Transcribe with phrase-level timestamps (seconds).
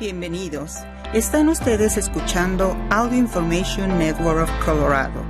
[0.00, 0.76] Bienvenidos.
[1.12, 5.22] Están ustedes escuchando Audio Information Network of Colorado.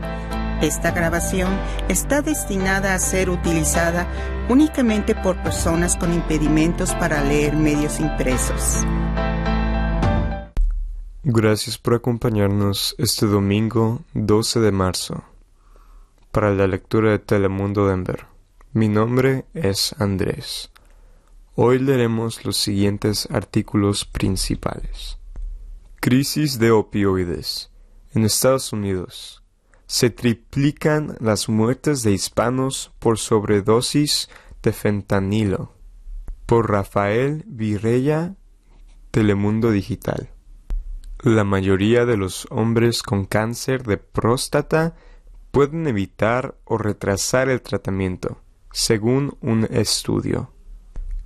[0.62, 1.50] Esta grabación
[1.88, 4.06] está destinada a ser utilizada
[4.48, 8.84] únicamente por personas con impedimentos para leer medios impresos.
[11.24, 15.24] Gracias por acompañarnos este domingo 12 de marzo
[16.30, 18.26] para la lectura de Telemundo Denver.
[18.72, 20.69] Mi nombre es Andrés.
[21.56, 25.18] Hoy leeremos los siguientes artículos principales.
[25.96, 27.72] Crisis de opioides.
[28.14, 29.42] En Estados Unidos
[29.86, 34.30] se triplican las muertes de hispanos por sobredosis
[34.62, 35.74] de fentanilo.
[36.46, 38.36] Por Rafael Virreya,
[39.10, 40.30] Telemundo Digital.
[41.24, 44.94] La mayoría de los hombres con cáncer de próstata
[45.50, 50.52] pueden evitar o retrasar el tratamiento, según un estudio.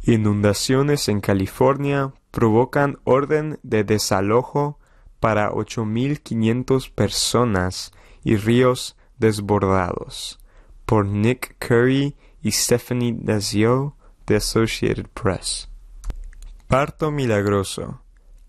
[0.06, 4.78] Inundaciones en California provocan orden de desalojo
[5.18, 7.90] para 8.500 personas
[8.22, 10.38] y ríos desbordados.
[10.84, 15.70] Por Nick Curry y Stephanie Dazio de Associated Press.
[16.68, 18.02] Parto milagroso.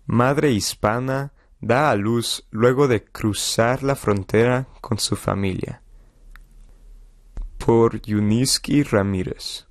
[0.04, 5.80] Madre hispana da a luz luego de cruzar la frontera con su familia.
[7.56, 9.65] Por Yuniski Ramírez.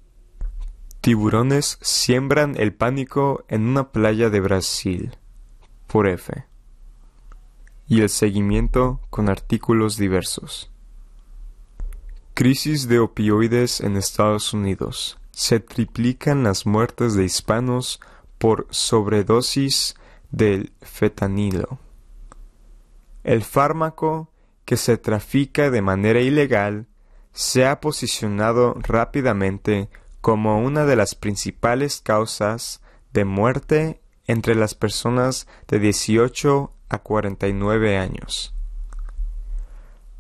[1.05, 5.15] Tiburones siembran el pánico en una playa de Brasil.
[5.85, 6.47] Por F.
[7.87, 10.71] Y el seguimiento con artículos diversos.
[12.33, 15.19] Crisis de opioides en Estados Unidos.
[15.29, 17.99] Se triplican las muertes de hispanos
[18.39, 19.93] por sobredosis
[20.31, 21.77] del fetanilo.
[23.23, 24.31] El fármaco
[24.65, 26.87] que se trafica de manera ilegal
[27.31, 29.87] se ha posicionado rápidamente
[30.25, 32.81] como una de las principales causas
[33.13, 38.55] de muerte entre las personas de 18 a 49 años.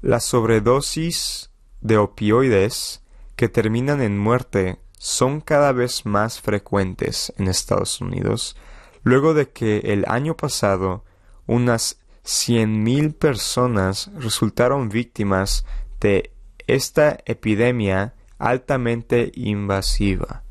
[0.03, 1.49] Las sobredosis
[1.81, 3.01] de opioides
[3.35, 8.55] que terminan en muerte son cada vez más frecuentes en Estados Unidos,
[9.01, 11.03] luego de que el año pasado
[11.47, 15.65] unas 100.000 personas resultaron víctimas
[15.99, 16.31] de
[16.67, 20.43] esta epidemia altamente invasiva.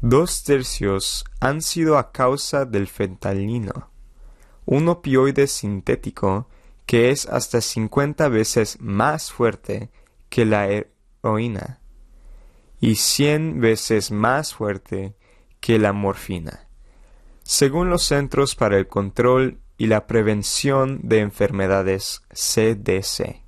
[0.00, 3.90] Dos tercios han sido a causa del fentanilo,
[4.64, 6.48] un opioide sintético
[6.86, 9.90] que es hasta 50 veces más fuerte
[10.28, 11.80] que la heroína
[12.80, 15.14] y 100 veces más fuerte
[15.60, 16.66] que la morfina.
[17.42, 23.42] Según los Centros para el Control y la Prevención de Enfermedades CDC,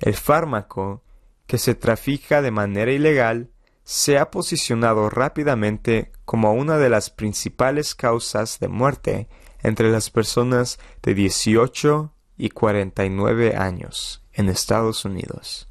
[0.00, 1.02] el fármaco
[1.48, 3.50] que se trafica de manera ilegal
[3.82, 9.28] se ha posicionado rápidamente como una de las principales causas de muerte
[9.62, 15.68] entre las personas de 18 y 49 años en Estados Unidos.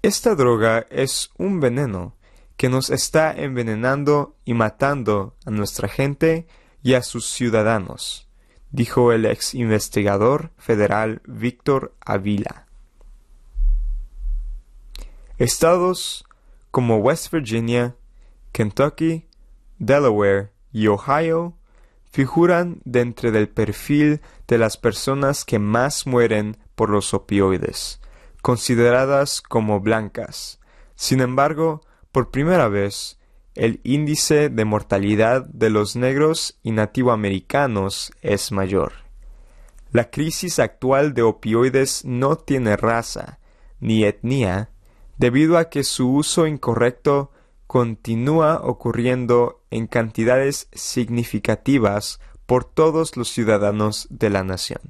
[0.00, 2.16] Esta droga es un veneno
[2.56, 6.46] que nos está envenenando y matando a nuestra gente
[6.84, 8.28] y a sus ciudadanos,
[8.70, 12.65] dijo el ex investigador federal Víctor Avila.
[15.38, 16.24] Estados
[16.70, 17.94] como West Virginia,
[18.52, 19.26] Kentucky,
[19.78, 21.58] Delaware y Ohio
[22.10, 28.00] figuran dentro del perfil de las personas que más mueren por los opioides,
[28.40, 30.58] consideradas como blancas.
[30.94, 31.82] Sin embargo,
[32.12, 33.18] por primera vez,
[33.54, 38.92] el índice de mortalidad de los negros y nativoamericanos es mayor.
[39.92, 43.38] La crisis actual de opioides no tiene raza,
[43.80, 44.70] ni etnia,
[45.18, 47.32] debido a que su uso incorrecto
[47.66, 54.80] continúa ocurriendo en cantidades significativas por todos los ciudadanos de la nación.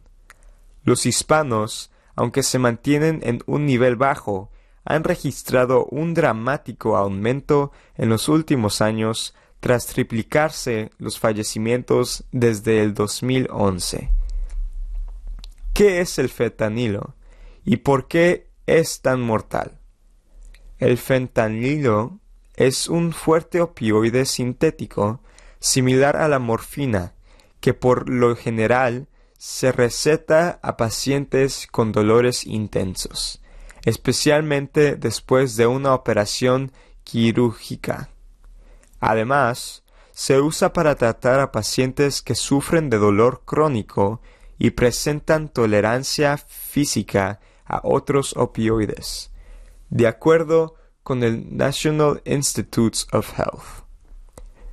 [0.84, 4.50] Los hispanos, aunque se mantienen en un nivel bajo,
[4.84, 12.94] han registrado un dramático aumento en los últimos años tras triplicarse los fallecimientos desde el
[12.94, 14.12] 2011.
[15.72, 17.16] ¿Qué es el fetanilo
[17.64, 19.75] y por qué es tan mortal?
[20.78, 22.18] El fentanilo
[22.54, 25.20] es un fuerte opioide sintético
[25.58, 27.14] similar a la morfina
[27.60, 29.08] que por lo general
[29.38, 33.40] se receta a pacientes con dolores intensos,
[33.86, 36.72] especialmente después de una operación
[37.04, 38.10] quirúrgica.
[39.00, 39.82] Además,
[40.12, 44.20] se usa para tratar a pacientes que sufren de dolor crónico
[44.58, 49.30] y presentan tolerancia física a otros opioides
[49.90, 53.84] de acuerdo con el National Institutes of Health.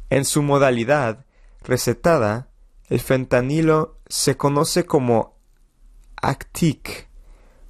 [0.10, 1.26] En su modalidad,
[1.62, 2.50] recetada,
[2.90, 5.38] el fentanilo se conoce como
[6.22, 7.10] Actic,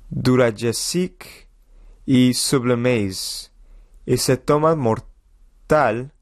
[0.09, 1.47] Duragesic
[2.05, 3.51] y Sublimase
[4.05, 6.13] y se toma mortal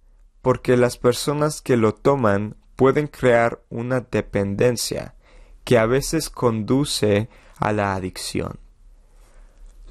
[0.41, 5.15] porque las personas que lo toman pueden crear una dependencia
[5.63, 8.61] que a veces conduce a la adicción.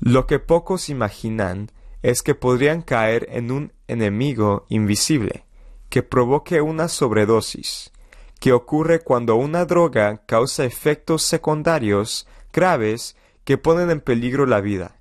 [0.00, 1.70] Lo que pocos imaginan
[2.02, 5.44] es que podrían caer en un enemigo invisible
[5.90, 7.92] que provoque una sobredosis,
[8.38, 14.96] que ocurre cuando una droga causa efectos secundarios graves que ponen en peligro la vida.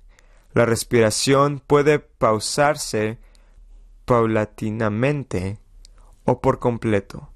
[0.52, 3.18] La respiración puede pausarse
[4.04, 5.60] paulatinamente
[6.24, 7.32] o por completo,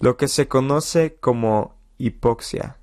[0.00, 2.78] lo que se conoce como hipoxia.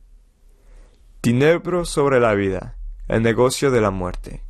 [1.22, 2.78] Tinebro sobre la vida,
[3.08, 4.42] el negocio de la muerte.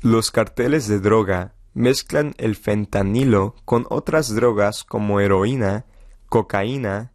[0.00, 5.86] Los carteles de droga mezclan el fentanilo con otras drogas como heroína,
[6.28, 7.12] cocaína,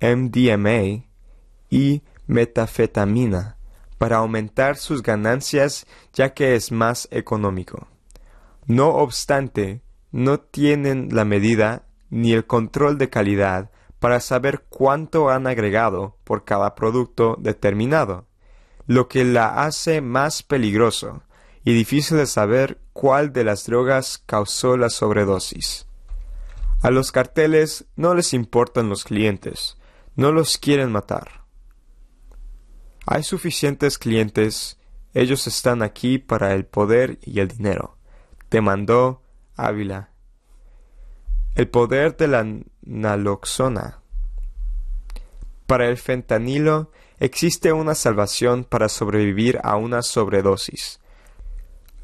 [0.00, 1.04] MDMA
[1.70, 3.56] y metafetamina
[3.98, 7.88] para aumentar sus ganancias ya que es más económico.
[8.66, 9.82] No obstante,
[10.12, 16.44] no tienen la medida ni el control de calidad para saber cuánto han agregado por
[16.44, 18.27] cada producto determinado,
[18.88, 21.22] lo que la hace más peligroso
[21.62, 25.86] y difícil de saber cuál de las drogas causó la sobredosis.
[26.80, 29.76] A los carteles no les importan los clientes,
[30.16, 31.44] no los quieren matar.
[33.04, 34.78] Hay suficientes clientes,
[35.12, 37.98] ellos están aquí para el poder y el dinero.
[38.50, 39.22] Demandó
[39.54, 40.12] Ávila.
[41.56, 42.46] El poder de la
[42.80, 44.00] naloxona.
[45.66, 51.00] Para el fentanilo existe una salvación para sobrevivir a una sobredosis.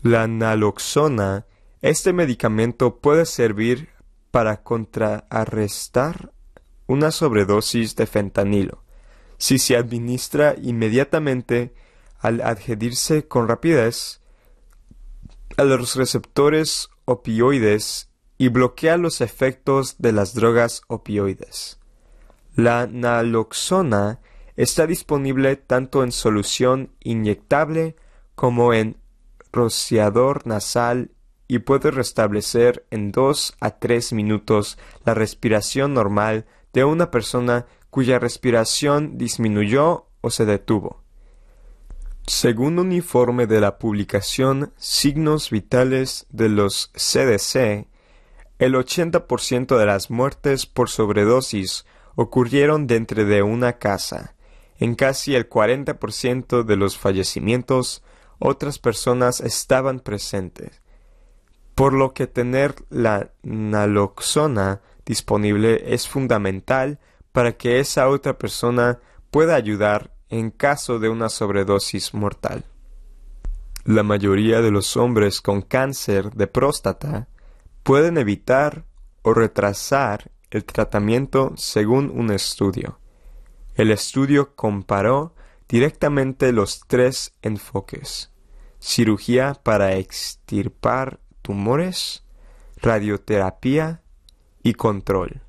[0.03, 1.47] La naloxona,
[1.83, 3.91] este medicamento puede servir
[4.31, 6.33] para contrarrestar
[6.87, 8.85] una sobredosis de fentanilo
[9.39, 11.75] si se administra inmediatamente
[12.19, 14.21] al adherirse con rapidez
[15.57, 21.79] a los receptores opioides y bloquea los efectos de las drogas opioides.
[22.57, 24.21] La naloxona
[24.57, 27.97] está disponible tanto en solución inyectable
[28.35, 28.97] como en
[29.53, 31.11] rociador nasal
[31.47, 38.19] y puede restablecer en dos a tres minutos la respiración normal de una persona cuya
[38.19, 41.05] respiración disminuyó o se detuvo.
[42.27, 47.87] Según un informe de la publicación Signos Vitales de los CDC,
[48.59, 51.85] el 80% de las muertes por sobredosis
[52.15, 54.35] ocurrieron dentro de una casa.
[54.79, 58.03] En casi el 40% de los fallecimientos,
[58.39, 60.83] otras personas estaban presentes.
[61.75, 66.99] Por lo que tener la naloxona disponible es fundamental
[67.33, 69.01] para que esa otra persona
[69.31, 72.65] pueda ayudar en caso de una sobredosis mortal.
[73.85, 77.29] La mayoría de los hombres con cáncer de próstata
[77.83, 78.85] pueden evitar
[79.23, 82.99] o retrasar el tratamiento según un estudio.
[83.75, 85.35] El estudio comparó
[85.69, 88.31] directamente los tres enfoques.
[88.79, 92.25] Cirugía para extirpar tumores,
[92.77, 94.03] radioterapia
[94.63, 95.43] y control.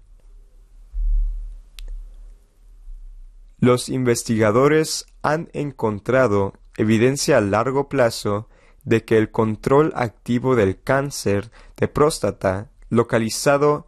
[3.59, 8.49] Los investigadores han encontrado evidencia a largo plazo
[8.83, 13.87] de que el control activo del cáncer de próstata localizado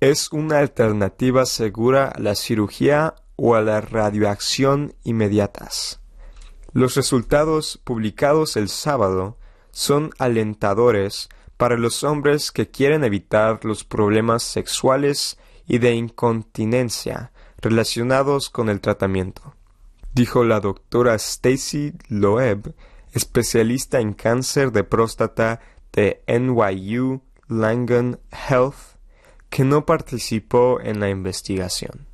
[0.00, 6.00] es una alternativa segura a la cirugía o a la radioacción inmediatas.
[6.72, 9.38] Los resultados publicados el sábado
[9.70, 18.50] son alentadores para los hombres que quieren evitar los problemas sexuales y de incontinencia relacionados
[18.50, 19.54] con el tratamiento,
[20.14, 22.74] dijo la doctora Stacy Loeb,
[23.12, 25.60] especialista en cáncer de próstata
[25.92, 28.98] de NYU Langone Health,
[29.48, 32.05] que no participó en la investigación.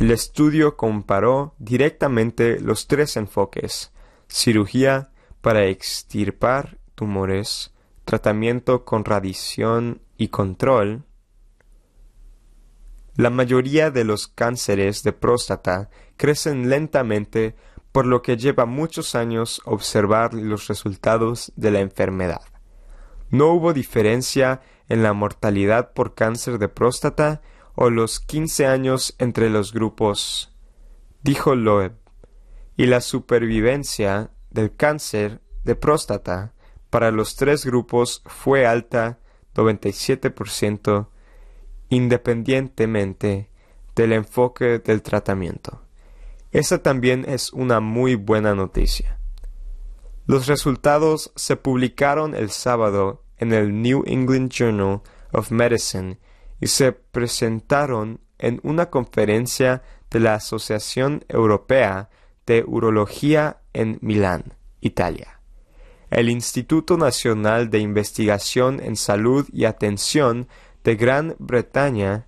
[0.00, 3.92] El estudio comparó directamente los tres enfoques,
[4.30, 5.10] cirugía
[5.42, 7.74] para extirpar tumores,
[8.06, 11.04] tratamiento con radiación y control,
[13.14, 17.54] la mayoría de los cánceres de próstata crecen lentamente,
[17.92, 22.40] por lo que lleva muchos años observar los resultados de la enfermedad.
[23.28, 27.42] No hubo diferencia en la mortalidad por cáncer de próstata
[27.74, 30.52] o los 15 años entre los grupos,
[31.22, 31.96] dijo Loeb,
[32.76, 36.54] y la supervivencia del cáncer de próstata
[36.88, 39.18] para los tres grupos fue alta
[39.54, 41.08] 97%
[41.88, 43.50] independientemente
[43.94, 45.82] del enfoque del tratamiento.
[46.52, 49.18] Esa también es una muy buena noticia.
[50.26, 56.18] Los resultados se publicaron el sábado en el New England Journal of Medicine
[56.60, 62.10] y se presentaron en una conferencia de la Asociación Europea
[62.46, 65.40] de Urología en Milán, Italia.
[66.10, 70.48] El Instituto Nacional de Investigación en Salud y Atención
[70.82, 72.26] de Gran Bretaña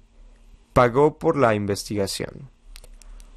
[0.73, 2.51] pagó por la investigación.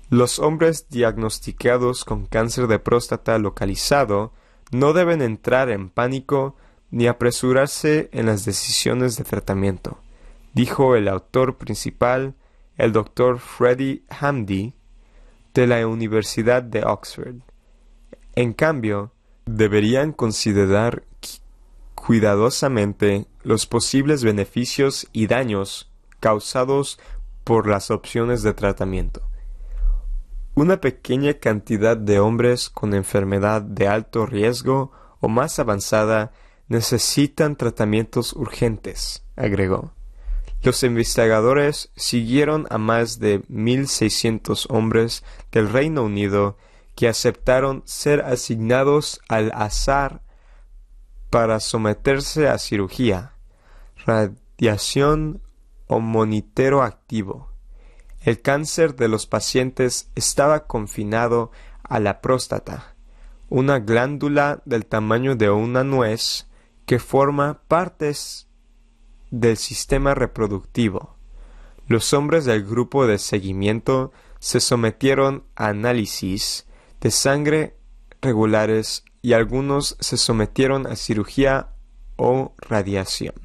[0.10, 4.34] Los hombres diagnosticados con cáncer de próstata localizado
[4.72, 6.56] no deben entrar en pánico
[6.92, 9.98] ni apresurarse en las decisiones de tratamiento,
[10.56, 12.34] dijo el autor principal,
[12.78, 14.74] el doctor Freddie Hamdi,
[15.54, 17.36] de la Universidad de Oxford.
[18.36, 19.12] En cambio,
[19.46, 21.04] deberían considerar
[21.94, 27.00] cuidadosamente los posibles beneficios y daños causados
[27.44, 29.22] por las opciones de tratamiento.
[30.56, 36.32] Una pequeña cantidad de hombres con enfermedad de alto riesgo o más avanzada
[36.70, 39.95] necesitan tratamientos urgentes, agregó.
[40.66, 46.58] Los investigadores siguieron a más de 1.600 hombres del Reino Unido
[46.96, 50.24] que aceptaron ser asignados al azar
[51.30, 53.34] para someterse a cirugía,
[54.08, 55.44] radiación
[55.86, 57.52] o monitoreo activo.
[58.24, 61.52] El cáncer de los pacientes estaba confinado
[61.84, 62.96] a la próstata,
[63.50, 66.48] una glándula del tamaño de una nuez
[66.88, 68.48] que forma partes
[69.40, 71.18] del sistema reproductivo.
[71.88, 76.66] Los hombres del grupo de seguimiento se sometieron a análisis
[77.02, 77.76] de sangre
[78.22, 81.74] regulares y algunos se sometieron a cirugía
[82.16, 83.36] o radiación.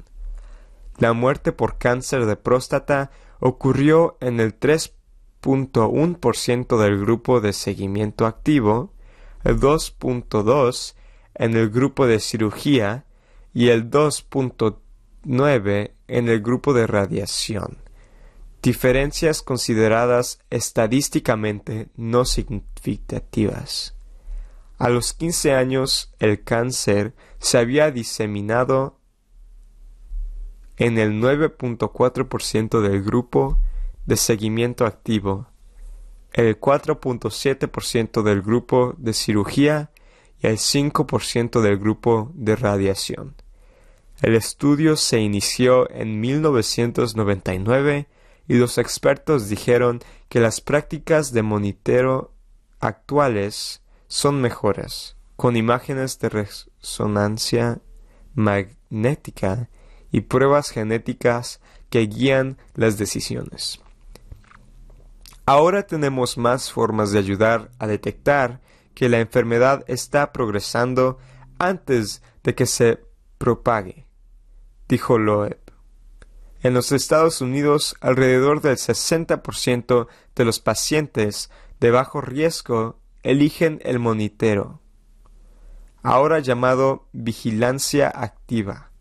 [0.97, 8.93] La muerte por cáncer de próstata ocurrió en el 3.1% del grupo de seguimiento activo,
[9.43, 10.93] el 2.2%
[11.35, 13.05] en el grupo de cirugía
[13.53, 13.89] y el
[15.23, 17.77] 2.9 en el grupo de radiación.
[18.61, 23.95] Diferencias consideradas estadísticamente no significativas.
[24.77, 28.99] A los 15 años el cáncer se había diseminado
[30.77, 33.59] en el 9.4% del grupo
[34.05, 35.47] de seguimiento activo,
[36.33, 39.91] el 4.7% del grupo de cirugía
[40.39, 43.35] y el 5% del grupo de radiación.
[44.21, 48.07] El estudio se inició en 1999
[48.47, 49.99] y los expertos dijeron
[50.29, 52.31] que las prácticas de monitoreo
[52.79, 57.81] actuales son mejores, con imágenes de resonancia
[58.35, 59.69] magnética
[60.11, 61.59] y pruebas genéticas
[61.89, 63.81] que guían las decisiones.
[65.47, 68.61] Ahora tenemos más formas de ayudar a detectar
[68.93, 71.17] que la enfermedad está progresando
[71.57, 72.99] antes de que se
[73.37, 74.00] propague,
[74.91, 75.57] dijo Loeb.
[76.61, 83.99] En los Estados Unidos, alrededor del 60% de los pacientes de bajo riesgo eligen el
[83.99, 84.81] monitero,
[86.03, 88.91] ahora llamado vigilancia activa.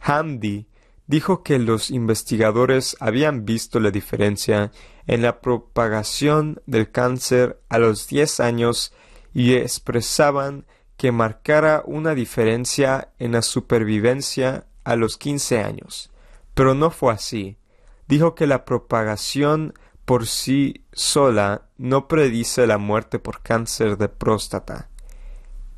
[0.00, 0.66] Hamdi
[1.06, 4.72] dijo que los investigadores habían visto la diferencia
[5.06, 8.92] en la propagación del cáncer a los 10 años
[9.32, 10.66] y expresaban
[10.96, 16.10] que marcara una diferencia en la supervivencia a los 15 años.
[16.54, 17.58] Pero no fue así.
[18.06, 19.74] Dijo que la propagación
[20.04, 24.90] por sí sola no predice la muerte por cáncer de próstata.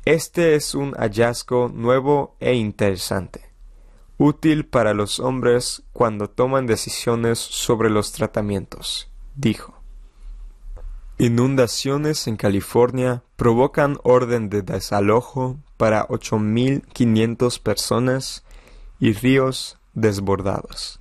[0.05, 3.47] Este es un hallazgo nuevo e interesante
[4.17, 9.75] útil para los hombres cuando toman decisiones sobre los tratamientos, dijo.
[11.19, 18.43] Inundaciones en California provocan orden de desalojo para 8.500 personas
[18.99, 20.99] y ríos desbordados.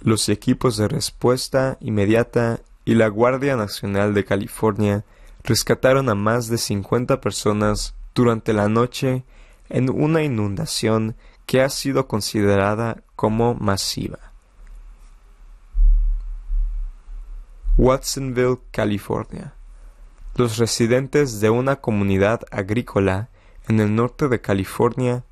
[0.00, 5.04] Los equipos de respuesta inmediata y la Guardia Nacional de California
[5.44, 9.24] rescataron a más de 50 personas durante la noche
[9.68, 11.16] en una inundación
[11.46, 14.18] que ha sido considerada como masiva.
[17.78, 19.54] Watsonville, California.
[20.36, 23.28] Los residentes de una comunidad agrícola
[23.68, 25.24] en el norte de California,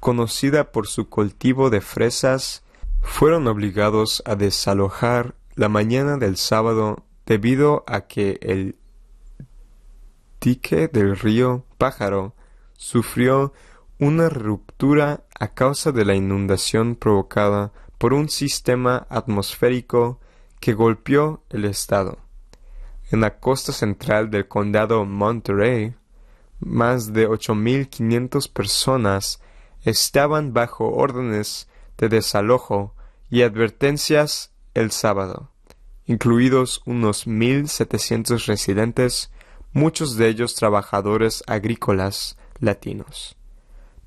[0.00, 2.64] conocida por su cultivo de fresas,
[3.02, 8.76] fueron obligados a desalojar la mañana del sábado debido a que el
[10.40, 12.34] dique del río Pájaro
[12.76, 13.52] sufrió
[13.98, 20.18] una ruptura a causa de la inundación provocada por un sistema atmosférico
[20.58, 22.18] que golpeó el estado.
[23.10, 25.94] En la costa central del condado Monterey,
[26.60, 29.40] más de 8.500 personas
[29.82, 31.68] estaban bajo órdenes
[31.98, 32.94] de desalojo
[33.30, 35.50] y advertencias el sábado,
[36.06, 39.30] incluidos unos 1.700 residentes,
[39.72, 43.36] muchos de ellos trabajadores agrícolas latinos,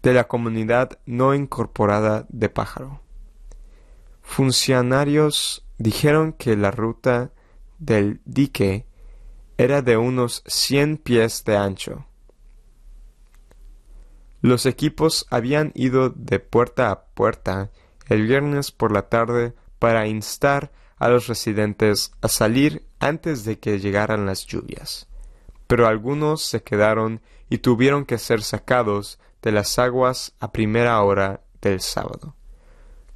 [0.02, 3.02] de la comunidad no incorporada de Pájaro.
[4.22, 7.32] Funcionarios dijeron que la ruta
[7.78, 8.86] del dique
[9.58, 12.06] era de unos 100 pies de ancho.
[14.44, 17.72] Los equipos habían ido de puerta a puerta
[18.10, 23.80] el viernes por la tarde para instar a los residentes a salir antes de que
[23.80, 25.08] llegaran las lluvias.
[25.66, 31.40] Pero algunos se quedaron y tuvieron que ser sacados de las aguas a primera hora
[31.62, 32.36] del sábado.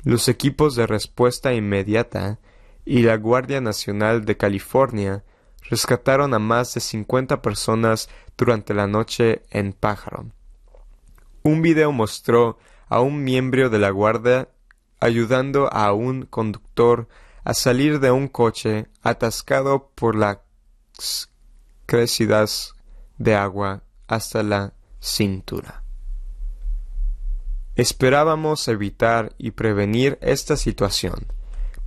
[0.04, 2.40] Los equipos de respuesta inmediata
[2.86, 5.26] y la Guardia Nacional de California
[5.70, 8.08] rescataron a más de 50 personas
[8.38, 10.28] durante la noche en Pájaro.
[11.44, 14.50] Un video mostró a un miembro de la Guardia
[15.00, 17.08] ayudando a un conductor
[17.44, 20.40] a salir de un coche atascado por las
[21.86, 22.76] crecidas
[23.18, 25.84] de agua hasta la cintura.
[27.76, 31.28] Esperábamos evitar y prevenir esta situación,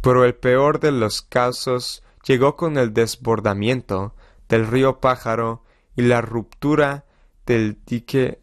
[0.00, 4.14] pero el peor de los casos llegó con el desbordamiento
[4.48, 5.64] del río Pájaro
[5.96, 7.04] y la ruptura
[7.44, 8.39] del dique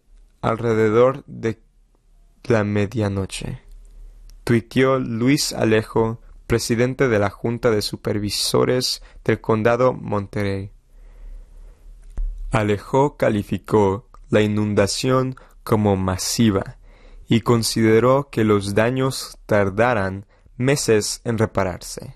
[0.47, 1.61] alrededor de
[2.43, 3.67] la medianoche
[4.47, 10.71] tuiteó Luis Alejo, presidente de la Junta de Supervisores del Condado Monterey.
[12.51, 15.35] Alejo calificó la inundación
[15.65, 16.77] como masiva
[17.27, 20.25] y consideró que los daños tardarán
[20.55, 22.15] meses en repararse.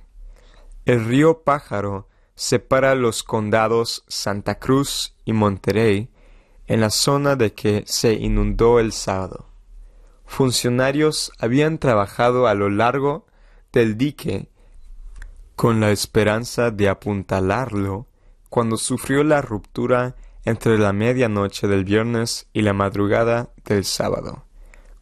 [0.85, 6.09] El río Pájaro separa los condados Santa Cruz y Monterey
[6.67, 9.51] en la zona de que se inundó el sábado
[10.31, 13.27] funcionarios habían trabajado a lo largo
[13.73, 14.49] del dique
[15.57, 18.07] con la esperanza de apuntalarlo
[18.49, 24.45] cuando sufrió la ruptura entre la medianoche del viernes y la madrugada del sábado.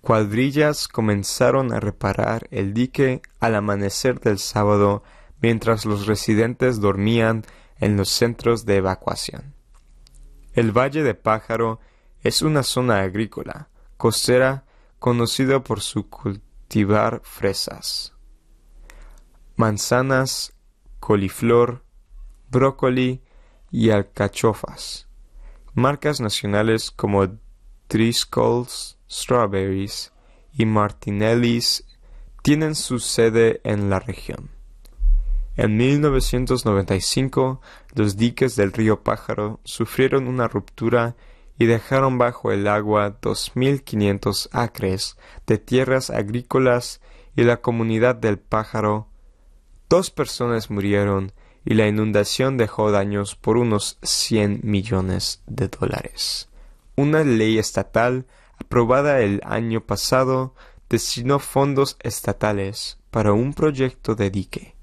[0.02, 5.04] Cuadrillas comenzaron a reparar el dique al amanecer del sábado
[5.42, 7.46] mientras los residentes dormían
[7.80, 9.59] en los centros de evacuación.
[10.54, 11.80] El Valle de Pájaro
[12.22, 14.66] es una zona agrícola, costera
[14.98, 18.14] conocido por su cultivar fresas,
[19.56, 20.54] manzanas,
[21.00, 21.84] coliflor,
[22.50, 23.22] brócoli
[23.72, 25.08] y alcachofas.
[25.74, 27.38] Marcas nacionales como
[27.88, 30.14] Driscoll's Strawberries
[30.52, 31.86] y Martinelli's
[32.42, 34.59] tienen su sede en la región.
[35.62, 37.60] En 1995,
[37.94, 41.18] los diques del río Pájaro sufrieron una ruptura
[41.58, 45.18] y dejaron bajo el agua 2.500 acres
[45.48, 47.02] de tierras agrícolas
[47.36, 49.10] y la comunidad del pájaro.
[49.90, 51.34] Dos personas murieron
[51.66, 56.48] y la inundación dejó daños por unos 100 millones de dólares.
[56.96, 58.28] Una ley estatal
[58.60, 60.56] aprobada el año pasado
[60.90, 64.79] destinó fondos estatales para un proyecto de dique.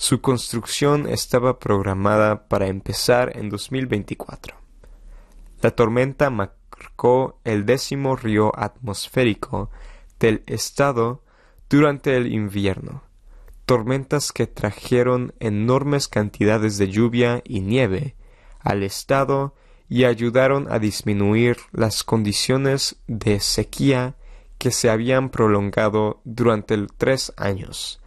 [0.00, 4.56] Su construcción estaba programada para empezar en 2024.
[5.60, 9.68] La tormenta marcó el décimo río atmosférico
[10.18, 11.22] del estado
[11.68, 13.02] durante el invierno,
[13.66, 18.16] tormentas que trajeron enormes cantidades de lluvia y nieve
[18.60, 19.54] al estado
[19.86, 24.14] y ayudaron a disminuir las condiciones de sequía
[24.56, 28.00] que se habían prolongado durante tres años.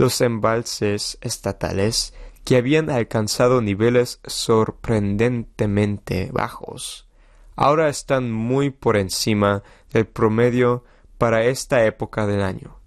[0.00, 2.14] Los embalses estatales
[2.46, 7.06] que habían alcanzado niveles sorprendentemente bajos,
[7.54, 10.84] ahora están muy por encima del promedio
[11.18, 12.78] para esta época del año,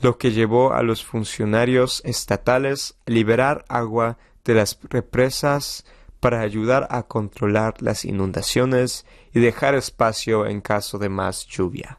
[0.00, 5.84] lo que llevó a los funcionarios estatales a liberar agua de las represas
[6.20, 9.04] para ayudar a controlar las inundaciones
[9.34, 11.98] y dejar espacio en caso de más lluvia.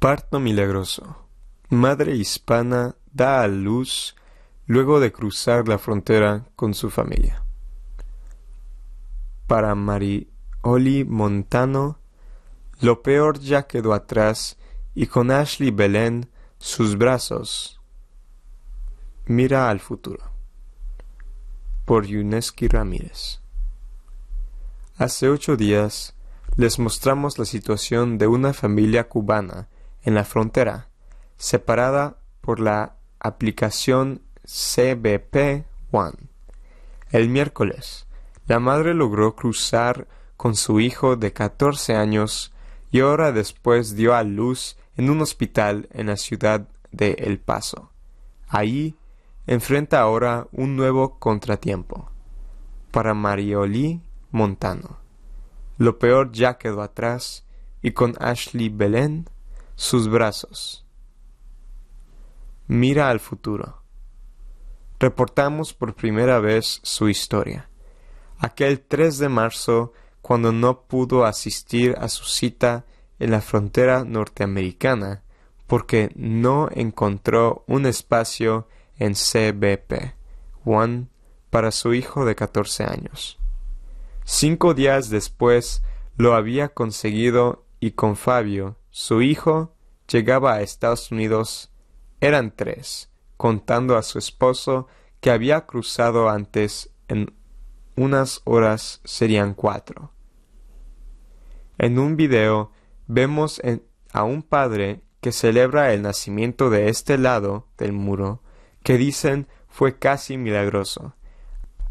[0.00, 1.28] Parto milagroso.
[1.68, 4.16] Madre hispana da a luz
[4.66, 7.44] luego de cruzar la frontera con su familia.
[9.46, 11.98] Para Marioli Montano,
[12.80, 14.56] lo peor ya quedó atrás
[14.94, 17.80] y con Ashley Belén sus brazos.
[19.26, 20.32] Mira al futuro.
[21.84, 23.40] Por Yuneski Ramírez.
[24.96, 26.14] Hace ocho días
[26.56, 29.68] les mostramos la situación de una familia cubana
[30.02, 30.88] en la frontera,
[31.36, 36.16] separada por la aplicación CBP-1.
[37.10, 38.06] El miércoles,
[38.46, 42.52] la madre logró cruzar con su hijo de 14 años
[42.90, 47.90] y hora después dio a luz en un hospital en la ciudad de El Paso.
[48.48, 48.96] Ahí
[49.46, 52.10] enfrenta ahora un nuevo contratiempo.
[52.90, 54.98] Para Marioli Montano.
[55.78, 57.44] Lo peor ya quedó atrás
[57.80, 59.28] y con Ashley Belén
[59.74, 60.81] sus brazos.
[62.72, 63.82] Mira al futuro.
[64.98, 67.68] Reportamos por primera vez su historia.
[68.38, 72.86] Aquel 3 de marzo, cuando no pudo asistir a su cita
[73.18, 75.22] en la frontera norteamericana,
[75.66, 80.14] porque no encontró un espacio en CBP
[80.64, 81.08] One
[81.50, 83.38] para su hijo de 14 años.
[84.24, 85.82] Cinco días después
[86.16, 89.74] lo había conseguido y con Fabio, su hijo,
[90.08, 91.71] llegaba a Estados Unidos.
[92.22, 94.86] Eran tres, contando a su esposo
[95.20, 97.34] que había cruzado antes en
[97.96, 100.12] unas horas serían cuatro.
[101.78, 102.70] En un video
[103.08, 103.60] vemos
[104.12, 108.40] a un padre que celebra el nacimiento de este lado del muro,
[108.84, 111.16] que dicen fue casi milagroso,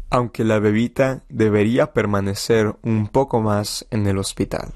[0.08, 4.72] aunque la bebita debería permanecer un poco más en el hospital.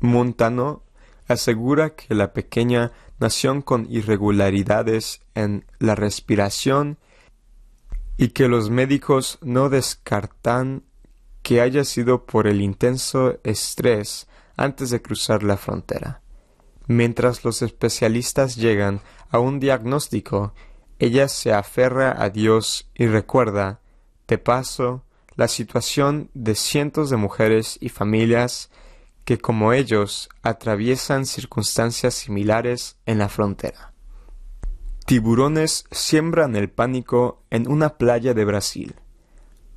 [0.00, 0.82] Montano
[1.28, 6.98] asegura que la pequeña nació con irregularidades en la respiración
[8.16, 10.84] y que los médicos no descartan
[11.42, 16.22] que haya sido por el intenso estrés antes de cruzar la frontera.
[16.86, 19.00] Mientras los especialistas llegan
[19.30, 20.54] a un diagnóstico,
[20.98, 23.80] ella se aferra a Dios y recuerda,
[24.28, 25.04] de paso,
[25.36, 28.70] la situación de cientos de mujeres y familias
[29.24, 33.92] que como ellos atraviesan circunstancias similares en la frontera.
[35.06, 38.94] Tiburones siembran el pánico en una playa de Brasil.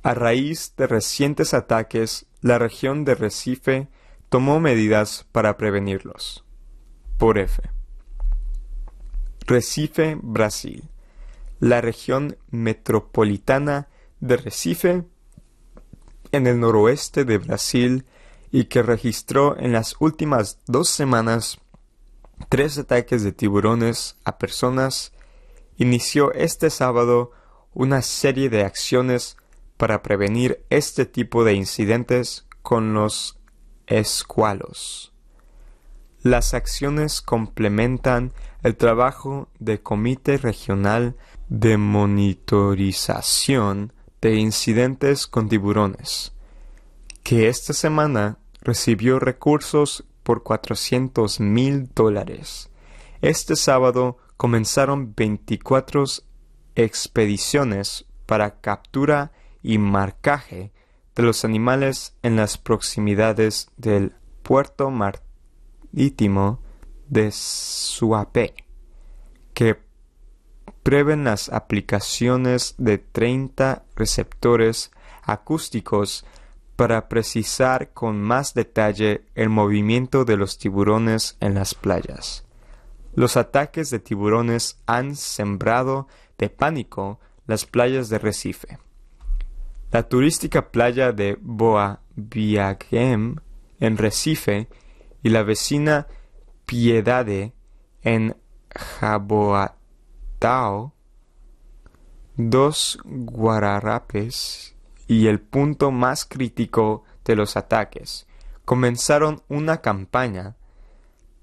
[0.02, 3.88] A raíz de recientes ataques, la región de Recife
[4.28, 6.44] tomó medidas para prevenirlos
[7.18, 7.60] por F.
[9.46, 10.88] Recife, Brasil.
[11.58, 13.88] La región metropolitana
[14.20, 15.04] de Recife,
[16.30, 18.06] en el noroeste de Brasil,
[18.50, 21.58] y que registró en las últimas dos semanas
[22.48, 25.12] tres ataques de tiburones a personas,
[25.76, 27.32] inició este sábado
[27.74, 29.36] una serie de acciones
[29.76, 33.38] para prevenir este tipo de incidentes con los
[33.86, 35.12] escualos.
[36.22, 38.32] Las acciones complementan
[38.62, 41.14] el trabajo de Comité Regional
[41.48, 46.32] de Monitorización de Incidentes con Tiburones,
[47.22, 52.70] que esta semana recibió recursos por 400 mil dólares.
[53.20, 56.04] Este sábado comenzaron 24
[56.74, 60.72] expediciones para captura y marcaje
[61.14, 65.28] de los animales en las proximidades del puerto Martín
[67.08, 68.54] de Suape,
[69.54, 69.78] que
[70.82, 74.90] prevén las aplicaciones de 30 receptores
[75.22, 76.24] acústicos
[76.78, 82.44] para precisar con más detalle el movimiento de los tiburones en las playas.
[83.16, 86.06] Los ataques de tiburones han sembrado
[86.38, 88.78] de pánico las playas de Recife.
[89.90, 93.40] La turística playa de Boa Viagem
[93.80, 94.68] en Recife
[95.24, 96.06] y la vecina
[96.64, 97.54] Piedade
[98.02, 98.36] en
[99.00, 99.74] Jaboatao,
[102.36, 104.77] dos guararapes
[105.08, 108.26] y el punto más crítico de los ataques,
[108.64, 110.54] comenzaron una campaña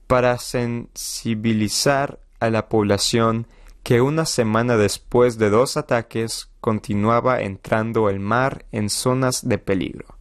[0.07, 3.47] para sensibilizar a la población
[3.83, 10.17] que una semana después de dos ataques continuaba entrando el mar en zonas de peligro.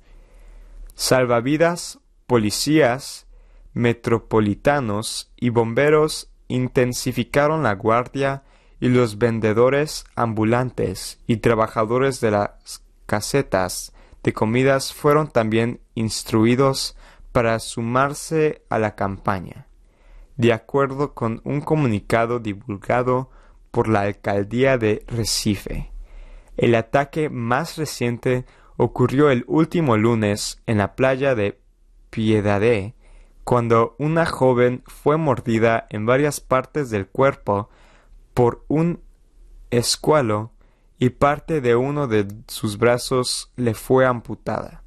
[0.94, 3.26] Salvavidas, policías
[3.74, 8.44] metropolitanos y bomberos intensificaron la guardia
[8.80, 16.96] y los vendedores ambulantes y trabajadores de las casetas de comidas fueron también instruidos
[17.32, 19.66] para sumarse a la campaña.
[20.36, 23.30] De acuerdo con un comunicado divulgado
[23.70, 25.92] por la alcaldía de Recife,
[26.56, 31.60] el ataque más reciente ocurrió el último lunes en la playa de
[32.10, 32.94] Piedade,
[33.44, 37.68] cuando una joven fue mordida en varias partes del cuerpo
[38.32, 39.00] por un
[39.70, 40.53] escualo
[41.04, 44.84] y parte de uno de sus brazos le fue amputada.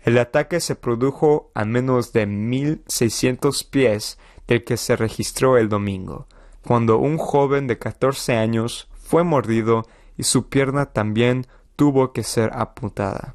[0.00, 6.26] El ataque se produjo a menos de 1.600 pies del que se registró el domingo,
[6.66, 9.86] cuando un joven de 14 años fue mordido
[10.16, 13.34] y su pierna también tuvo que ser apuntada.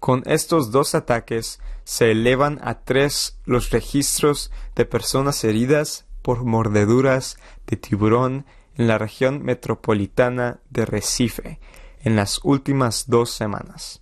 [0.00, 7.36] Con estos dos ataques se elevan a tres los registros de personas heridas por mordeduras
[7.66, 8.46] de tiburón
[8.78, 11.60] en la región metropolitana de Recife
[12.00, 14.00] en las últimas dos semanas.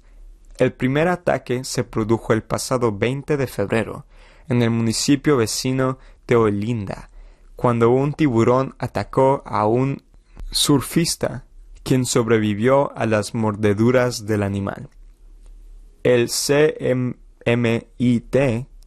[0.58, 4.06] El primer ataque se produjo el pasado 20 de febrero
[4.48, 7.10] en el municipio vecino de Olinda,
[7.56, 10.02] cuando un tiburón atacó a un
[10.50, 11.46] surfista,
[11.82, 14.90] quien sobrevivió a las mordeduras del animal.
[16.02, 16.76] El CMIT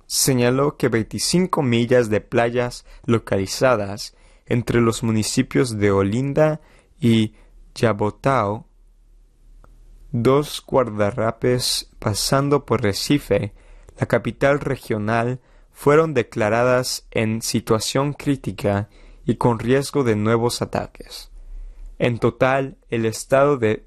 [0.06, 4.16] señaló que 25 millas de playas localizadas
[4.50, 6.60] entre los municipios de Olinda
[7.00, 7.34] y
[7.76, 8.68] Yabotao,
[10.12, 13.54] dos guardarrapes pasando por Recife,
[13.98, 15.40] la capital regional,
[15.72, 18.90] fueron declaradas en situación crítica
[19.24, 21.32] y con riesgo de nuevos ataques.
[22.00, 23.86] En total, el estado de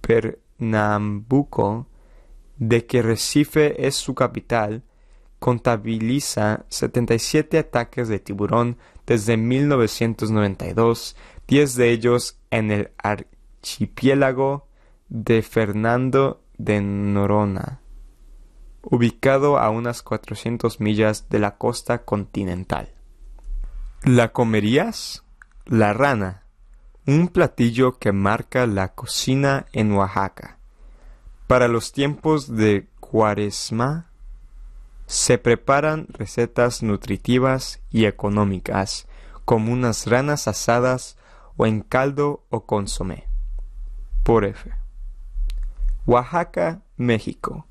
[0.00, 1.88] Pernambuco,
[2.56, 4.84] de que Recife es su capital,
[5.38, 11.16] contabiliza 77 ataques de tiburón desde 1992,
[11.48, 14.68] 10 de ellos en el archipiélago
[15.08, 17.80] de Fernando de Norona,
[18.82, 22.92] ubicado a unas 400 millas de la costa continental.
[24.04, 25.24] ¿La comerías?
[25.64, 26.44] La rana,
[27.06, 30.58] un platillo que marca la cocina en Oaxaca.
[31.46, 34.11] Para los tiempos de cuaresma,
[35.12, 39.06] se preparan recetas nutritivas y económicas,
[39.44, 41.18] como unas ranas asadas
[41.58, 43.28] o en caldo o consomé.
[44.22, 44.70] Por F.
[46.06, 47.66] Oaxaca, México.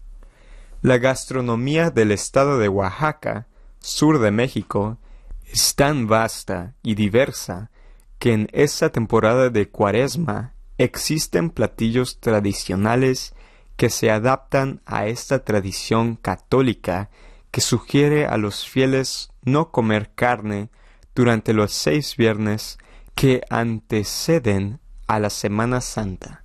[0.84, 3.48] La gastronomía del estado de Oaxaca,
[3.80, 5.00] sur de México,
[5.48, 7.72] es tan vasta y diversa
[8.20, 13.34] que en esta temporada de cuaresma existen platillos tradicionales
[13.78, 17.10] que se adaptan a esta tradición católica
[17.52, 20.70] que sugiere a los fieles no comer carne
[21.14, 22.78] durante los seis viernes
[23.16, 26.44] que anteceden a la Semana Santa.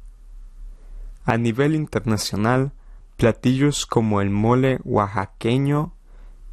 [1.25, 2.73] A nivel internacional,
[3.17, 5.95] platillos como el mole oaxaqueño,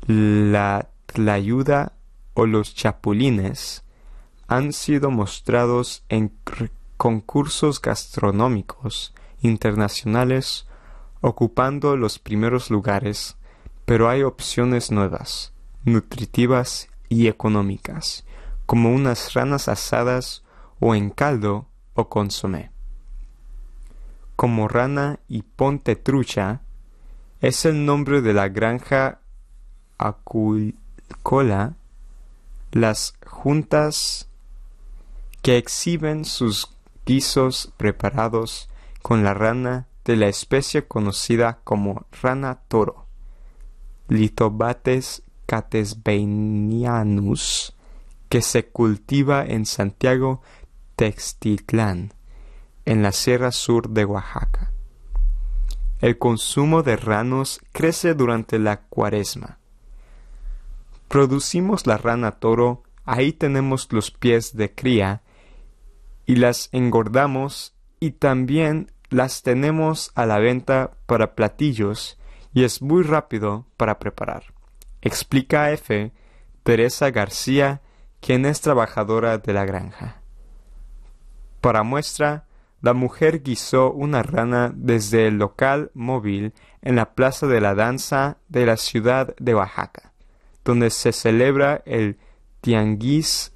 [0.08, 1.94] la tlayuda
[2.34, 3.84] o los chapulines
[4.48, 6.32] han sido mostrados en
[6.98, 10.68] concursos gastronómicos internacionales
[11.22, 13.38] ocupando los primeros lugares
[13.86, 18.26] pero hay opciones nuevas, nutritivas y económicas,
[18.66, 20.44] como unas ranas asadas
[20.80, 22.72] o en caldo o consomé.
[24.36, 26.62] Como rana y ponte trucha
[27.42, 29.20] es el nombre de la granja
[29.98, 31.76] acuícola,
[32.72, 34.28] las juntas
[35.42, 36.74] que exhiben sus
[37.06, 38.70] guisos preparados
[39.02, 43.03] con la rana de la especie conocida como rana toro.
[44.08, 47.76] Lithobates catesbenianus,
[48.30, 50.42] que se cultiva en Santiago
[50.96, 52.14] Textitlán,
[52.86, 54.72] en la Sierra Sur de Oaxaca.
[56.02, 59.58] El consumo de ranos crece durante la cuaresma.
[61.08, 65.22] Producimos la rana toro, ahí tenemos los pies de cría,
[66.26, 72.18] y las engordamos y también las tenemos a la venta para platillos
[72.54, 74.54] y es muy rápido para preparar.
[75.02, 76.12] Explica a F.
[76.64, 77.82] Teresa García,
[78.22, 80.22] quien es trabajadora de la granja.
[81.60, 82.46] Para muestra,
[82.82, 88.38] la mujer guisó una rana desde el local móvil en la Plaza de la Danza
[88.50, 90.14] de la ciudad de Oaxaca,
[90.64, 92.18] donde se celebra el
[92.62, 93.54] Tianguis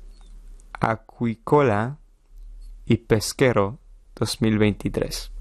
[0.79, 1.97] Acuícola
[2.85, 3.79] y Pesquero
[4.15, 5.31] 2023.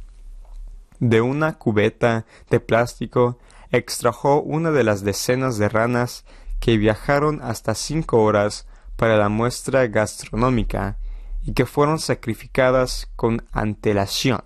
[1.00, 3.38] De una cubeta de plástico
[3.70, 6.24] extrajo una de las decenas de ranas
[6.61, 10.98] que viajaron hasta cinco horas para la muestra gastronómica
[11.44, 14.42] y que fueron sacrificadas con antelación.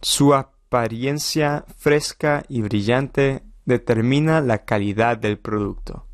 [0.00, 6.06] Su apariencia fresca y brillante determina la calidad del producto.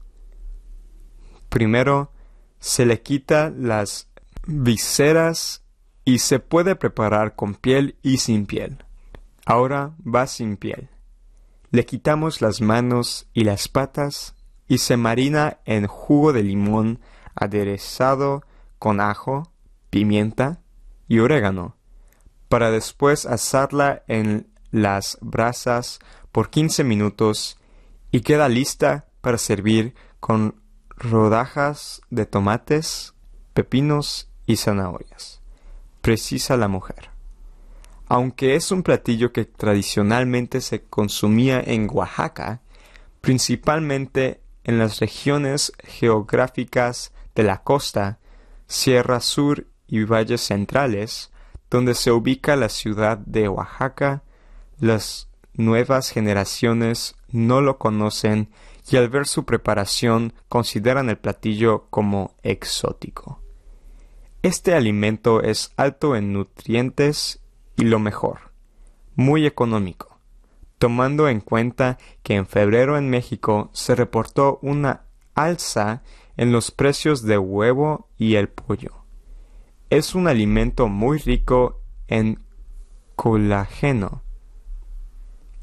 [1.48, 2.12] Primero,
[2.59, 4.09] se le quita las
[4.46, 5.62] viseras
[6.09, 8.83] y se puede preparar con piel y sin piel.
[9.44, 10.88] Ahora va sin piel.
[11.71, 14.35] Le quitamos las manos y las patas
[14.66, 17.01] y se marina en jugo de limón
[17.35, 18.42] aderezado
[18.79, 19.53] con ajo,
[19.90, 20.62] pimienta
[21.09, 21.77] y orégano,
[22.49, 25.99] para después asarla en las brasas
[26.33, 27.59] por 15 minutos
[28.11, 30.62] y queda lista para servir con
[30.97, 33.12] rodajas de tomates,
[33.53, 35.38] pepinos y zanahorias.
[36.09, 37.11] Precisa la mujer.
[38.07, 42.62] Aunque es un platillo que tradicionalmente se consumía en Oaxaca,
[43.21, 48.21] principalmente en las regiones geográficas de la costa,
[48.66, 51.31] Sierra Sur y valles centrales,
[51.68, 54.23] donde se ubica la ciudad de Oaxaca,
[54.81, 58.49] las nuevas generaciones no lo conocen
[58.90, 63.42] y al ver su preparación consideran el platillo como exótico.
[64.42, 67.40] Este alimento es alto en nutrientes
[67.77, 68.53] y lo mejor,
[69.16, 70.20] muy económico,
[70.79, 76.05] tomando en cuenta que en febrero en México se reportó una alza
[76.37, 79.03] en los precios de huevo y el pollo.
[79.90, 82.38] Es un alimento muy rico en
[83.16, 84.22] colágeno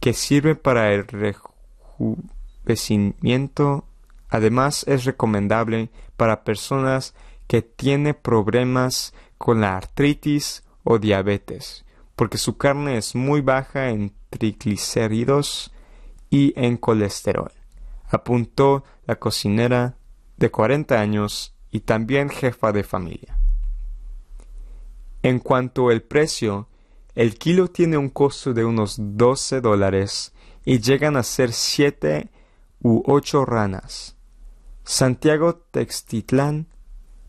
[0.01, 3.85] que sirve para el rejuvenecimiento.
[4.27, 7.15] Además es recomendable para personas
[7.47, 14.13] que tienen problemas con la artritis o diabetes, porque su carne es muy baja en
[14.29, 15.71] triglicéridos
[16.29, 17.51] y en colesterol,
[18.07, 19.97] apuntó la cocinera
[20.37, 23.37] de 40 años y también jefa de familia.
[25.23, 26.69] En cuanto al precio,
[27.15, 30.33] el kilo tiene un costo de unos 12 dólares
[30.65, 32.29] y llegan a ser 7
[32.81, 34.17] u 8 ranas.
[34.83, 36.67] Santiago Textitlán,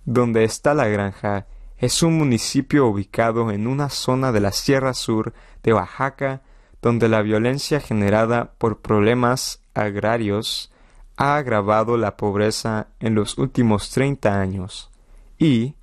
[0.06, 5.34] donde está la granja, es un municipio ubicado en una zona de la Sierra Sur
[5.62, 6.42] de Oaxaca
[6.80, 10.72] donde la violencia generada por problemas agrarios
[11.16, 14.90] ha agravado la pobreza en los últimos 30 años.
[15.38, 15.74] Y,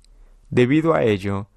[0.50, 1.48] debido a ello,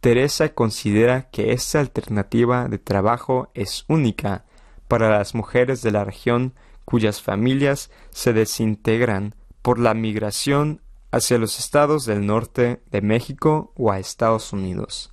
[0.00, 4.44] Teresa considera que esta alternativa de trabajo es única
[4.88, 6.54] para las mujeres de la región
[6.84, 13.90] cuyas familias se desintegran por la migración hacia los estados del norte de México o
[13.90, 15.12] a Estados Unidos.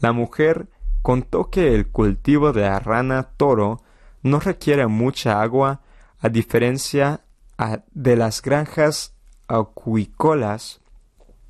[0.00, 0.68] La mujer
[1.02, 3.82] contó que el cultivo de la rana toro
[4.22, 5.80] no requiere mucha agua
[6.20, 7.24] a diferencia
[7.92, 9.14] de las granjas
[9.48, 10.80] acuícolas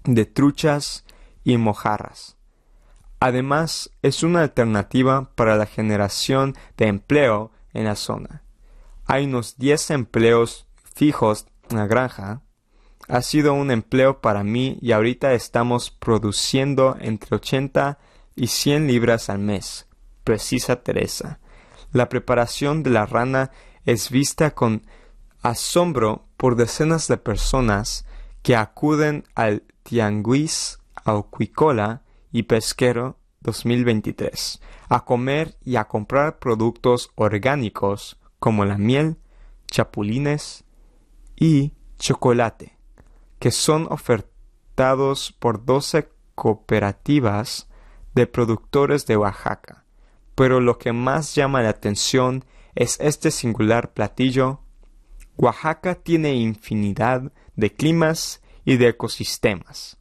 [0.04, 1.04] de truchas
[1.44, 2.36] y mojarras.
[3.20, 8.42] Además, es una alternativa para la generación de empleo en la zona.
[9.06, 12.42] Hay unos 10 empleos fijos en la granja.
[13.10, 17.98] Ha sido un empleo para mí y ahorita estamos produciendo entre 80
[18.36, 19.88] y 100 libras al mes,
[20.22, 21.40] precisa Teresa.
[21.92, 23.50] La preparación de la rana
[23.84, 24.86] es vista con
[25.42, 28.06] asombro por decenas de personas
[28.42, 38.20] que acuden al Tianguis Auquicola y Pesquero 2023 a comer y a comprar productos orgánicos
[38.38, 39.16] como la miel,
[39.66, 40.64] chapulines
[41.34, 42.79] y chocolate,
[43.40, 47.68] que son ofertados por 12 cooperativas
[48.14, 49.84] de productores de Oaxaca.
[50.36, 54.60] Pero lo que más llama la atención es este singular platillo.
[55.36, 59.96] Oaxaca tiene infinidad de climas y de ecosistemas.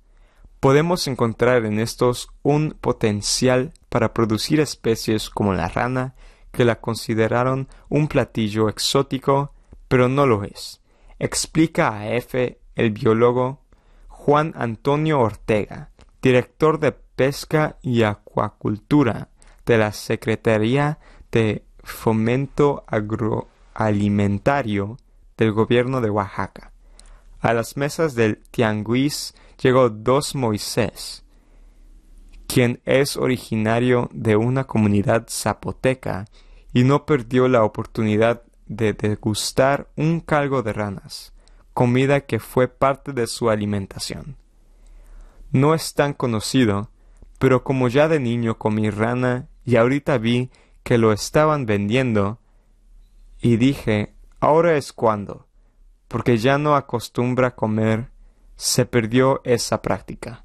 [0.60, 6.16] Podemos encontrar en estos un potencial para producir especies como la rana,
[6.52, 9.54] que la consideraron un platillo exótico,
[9.88, 10.82] pero no lo es.
[11.20, 13.60] Explica a F el biólogo
[14.08, 19.28] Juan Antonio Ortega, director de Pesca y Acuacultura
[19.66, 24.98] de la Secretaría de Fomento Agroalimentario
[25.38, 26.72] del Gobierno de Oaxaca.
[27.42, 31.26] A las mesas del Tianguis llegó Dos Moisés,
[32.48, 36.28] quien es originario de una comunidad zapoteca
[36.72, 41.34] y no perdió la oportunidad de degustar un calgo de ranas,
[41.80, 44.36] comida que fue parte de su alimentación.
[45.54, 46.92] No es tan conocido,
[47.38, 50.50] pero como ya de niño comí rana y ahorita vi
[50.84, 52.42] que lo estaban vendiendo,
[53.42, 55.48] y dije, ahora es cuando,
[56.10, 58.12] porque ya no acostumbra comer,
[58.58, 60.44] se perdió esa práctica.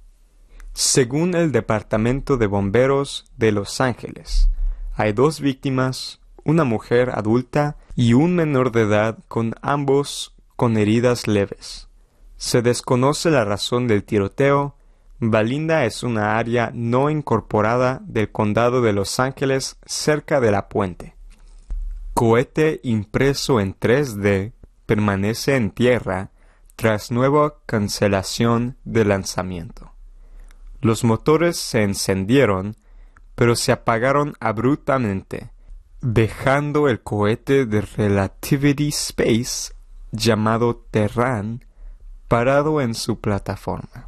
[0.73, 4.49] Según el Departamento de Bomberos de Los Ángeles,
[4.93, 11.27] hay dos víctimas, una mujer adulta y un menor de edad con ambos con heridas
[11.27, 11.87] leves.
[12.37, 14.75] Se desconoce la razón del tiroteo.
[15.19, 21.15] Valinda es una área no incorporada del condado de Los Ángeles cerca de la puente.
[22.13, 24.53] Cohete impreso en 3D
[24.85, 26.31] permanece en tierra
[26.75, 29.91] tras nueva cancelación de lanzamiento.
[30.81, 32.75] Los motores se encendieron,
[33.35, 35.51] pero se apagaron abruptamente,
[36.01, 39.73] dejando el cohete de Relativity Space
[40.11, 41.65] llamado Terran
[42.27, 44.07] parado en su plataforma.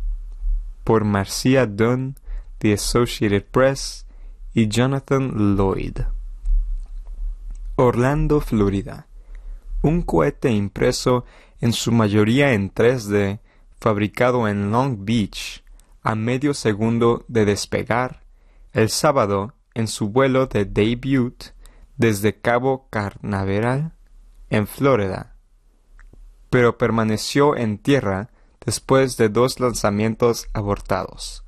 [0.83, 2.15] Por Marcia Dunn,
[2.59, 4.05] The Associated Press
[4.53, 5.99] y Jonathan Lloyd.
[7.75, 9.07] Orlando, Florida.
[9.81, 11.25] Un cohete impreso
[11.59, 13.39] en su mayoría en 3D,
[13.79, 15.60] fabricado en Long Beach,
[16.01, 18.23] a medio segundo de despegar,
[18.73, 21.43] el sábado en su vuelo de debut
[21.97, 23.93] desde Cabo Carnaveral,
[24.49, 25.35] en Florida,
[26.49, 28.29] pero permaneció en tierra
[28.65, 31.45] después de dos lanzamientos abortados.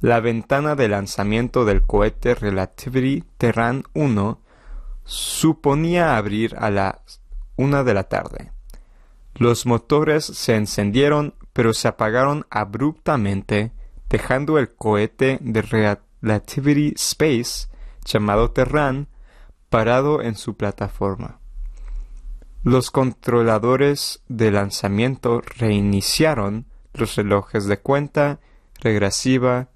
[0.00, 4.40] La ventana de lanzamiento del cohete Relativity Terran 1
[5.04, 7.22] suponía abrir a las
[7.56, 8.52] una de la tarde.
[9.34, 13.72] Los motores se encendieron pero se apagaron abruptamente,
[14.08, 15.62] dejando el cohete de
[16.22, 17.68] Relativity Space,
[18.04, 19.08] llamado Terran,
[19.68, 21.40] parado en su plataforma.
[22.62, 28.40] Los controladores de lanzamiento reiniciaron los relojes de cuenta
[28.80, 29.68] regresiva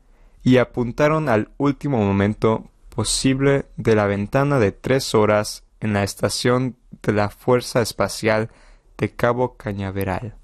[0.43, 6.77] y apuntaron al último momento posible de la ventana de tres horas en la estación
[7.03, 8.51] de la Fuerza Espacial
[8.99, 10.37] de Cabo Cañaveral.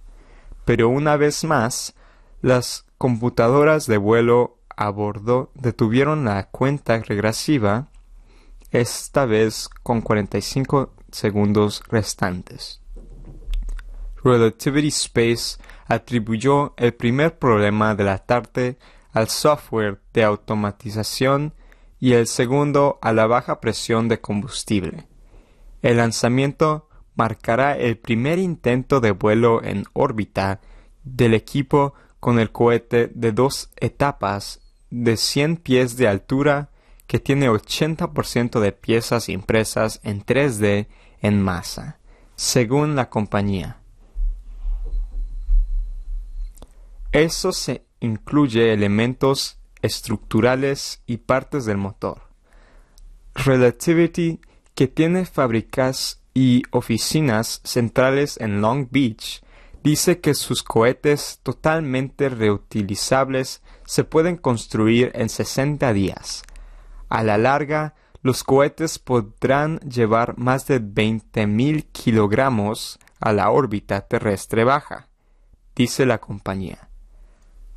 [0.64, 1.94] Pero una vez más,
[2.42, 7.88] las computadoras de vuelo a bordo detuvieron la cuenta regresiva,
[8.70, 12.80] esta vez con 45 segundos restantes.
[14.22, 18.78] Relativity Space atribuyó el primer problema de la tarde
[19.12, 21.54] al software de automatización
[21.98, 25.06] y el segundo a la baja presión de combustible.
[25.80, 30.60] El lanzamiento marcará el primer intento de vuelo en órbita
[31.04, 34.60] del equipo con el cohete de dos etapas
[34.90, 36.70] de 100 pies de altura
[37.06, 40.88] que tiene 80% de piezas impresas en 3D
[41.20, 41.98] en masa,
[42.34, 43.80] según la compañía.
[47.12, 52.22] Eso se incluye elementos estructurales y partes del motor.
[53.34, 54.40] Relativity,
[54.74, 59.42] que tiene fábricas y oficinas centrales en Long Beach,
[59.86, 66.42] dice que sus cohetes totalmente reutilizables se pueden construir en 60 días.
[67.08, 74.64] A la larga, los cohetes podrán llevar más de 20.000 kilogramos a la órbita terrestre
[74.64, 75.06] baja,
[75.76, 76.88] dice la compañía.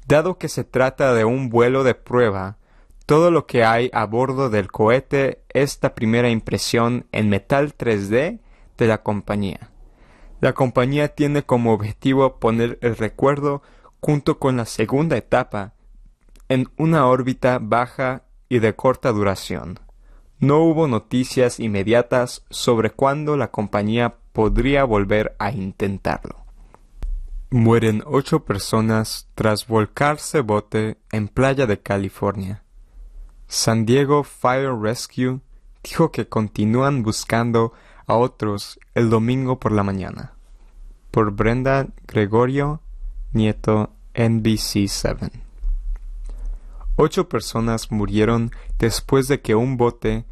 [0.07, 2.57] Dado que se trata de un vuelo de prueba,
[3.05, 8.39] todo lo que hay a bordo del cohete es la primera impresión en metal 3D
[8.79, 9.68] de la compañía.
[10.41, 13.61] La compañía tiene como objetivo poner el recuerdo
[13.99, 15.73] junto con la segunda etapa
[16.47, 19.79] en una órbita baja y de corta duración.
[20.39, 26.45] No hubo noticias inmediatas sobre cuándo la compañía podría volver a intentarlo.
[27.51, 32.63] Mueren ocho personas tras volcarse bote en playa de California.
[33.47, 35.41] San Diego Fire Rescue
[35.83, 37.73] dijo que continúan buscando
[38.09, 40.33] a otros el domingo por la mañana.
[41.11, 42.81] Por Brenda Gregorio,
[43.33, 45.31] nieto NBC7.
[46.95, 50.25] Ocho personas murieron después de que un bote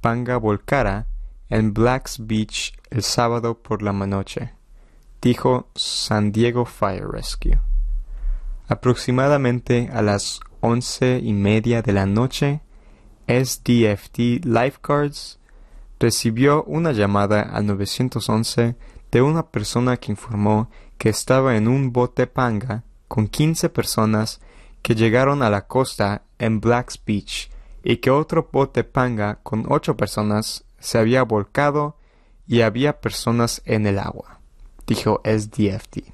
[0.00, 1.08] panga volcara
[1.50, 4.54] en Blacks Beach el sábado por la noche
[5.20, 7.58] dijo San Diego Fire Rescue.
[8.68, 12.60] Aproximadamente a las once y media de la noche,
[13.26, 15.40] SDFT Lifeguards
[15.98, 18.76] recibió una llamada al 911
[19.10, 24.40] de una persona que informó que estaba en un bote panga con 15 personas
[24.82, 27.50] que llegaron a la costa en Blacks Beach
[27.82, 31.96] y que otro bote panga con ocho personas se había volcado
[32.46, 34.40] y había personas en el agua,
[34.86, 36.12] dijo SDFT.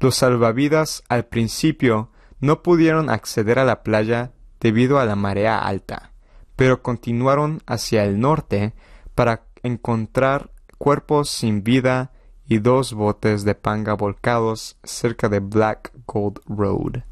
[0.00, 6.12] Los salvavidas al principio no pudieron acceder a la playa debido a la marea alta,
[6.56, 8.74] pero continuaron hacia el norte
[9.14, 12.12] para encontrar cuerpos sin vida
[12.46, 17.02] y dos botes de panga volcados cerca de Black Gold Road.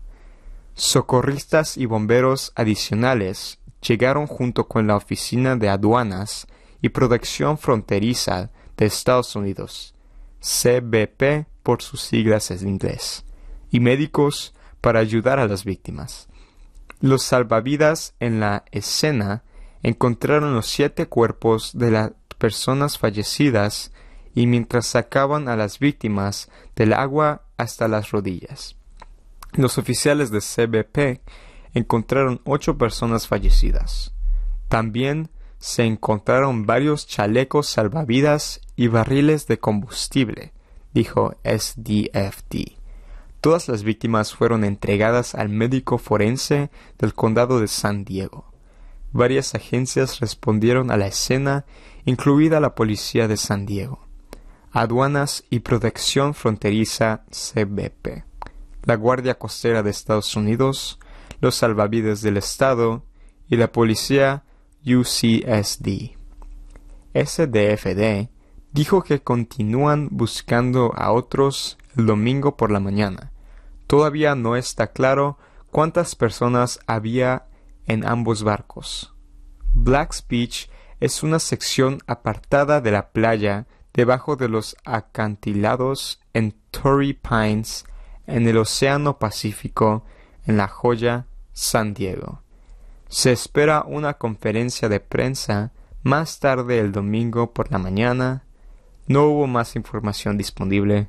[0.74, 6.46] Socorristas y bomberos adicionales llegaron junto con la Oficina de Aduanas
[6.80, 9.94] y Protección Fronteriza de Estados Unidos,
[10.40, 13.24] CBP por sus siglas en inglés,
[13.70, 16.28] y médicos para ayudar a las víctimas.
[17.00, 19.44] Los salvavidas en la escena
[19.82, 23.92] encontraron los siete cuerpos de las personas fallecidas
[24.34, 28.76] y mientras sacaban a las víctimas del agua hasta las rodillas.
[29.52, 31.20] Los oficiales de CBP
[31.74, 34.14] encontraron ocho personas fallecidas.
[34.68, 40.52] También se encontraron varios chalecos salvavidas y barriles de combustible,
[40.94, 42.78] dijo SDFD.
[43.40, 48.51] Todas las víctimas fueron entregadas al médico forense del condado de San Diego.
[49.12, 51.66] Varias agencias respondieron a la escena,
[52.04, 54.06] incluida la policía de San Diego,
[54.72, 58.24] aduanas y protección fronteriza CBP,
[58.84, 60.98] la Guardia Costera de Estados Unidos,
[61.40, 63.04] los salvavidas del Estado
[63.48, 64.44] y la policía
[64.86, 66.16] UCSD.
[67.14, 68.30] SDFD
[68.72, 73.32] dijo que continúan buscando a otros el domingo por la mañana.
[73.86, 75.36] Todavía no está claro
[75.70, 77.46] cuántas personas había
[77.86, 79.14] en ambos barcos.
[79.74, 80.70] Black's Beach
[81.00, 87.84] es una sección apartada de la playa debajo de los acantilados en Torrey Pines
[88.26, 90.04] en el Océano Pacífico
[90.46, 92.42] en la joya San Diego.
[93.08, 95.72] Se espera una conferencia de prensa
[96.02, 98.44] más tarde el domingo por la mañana.
[99.06, 101.08] No hubo más información disponible.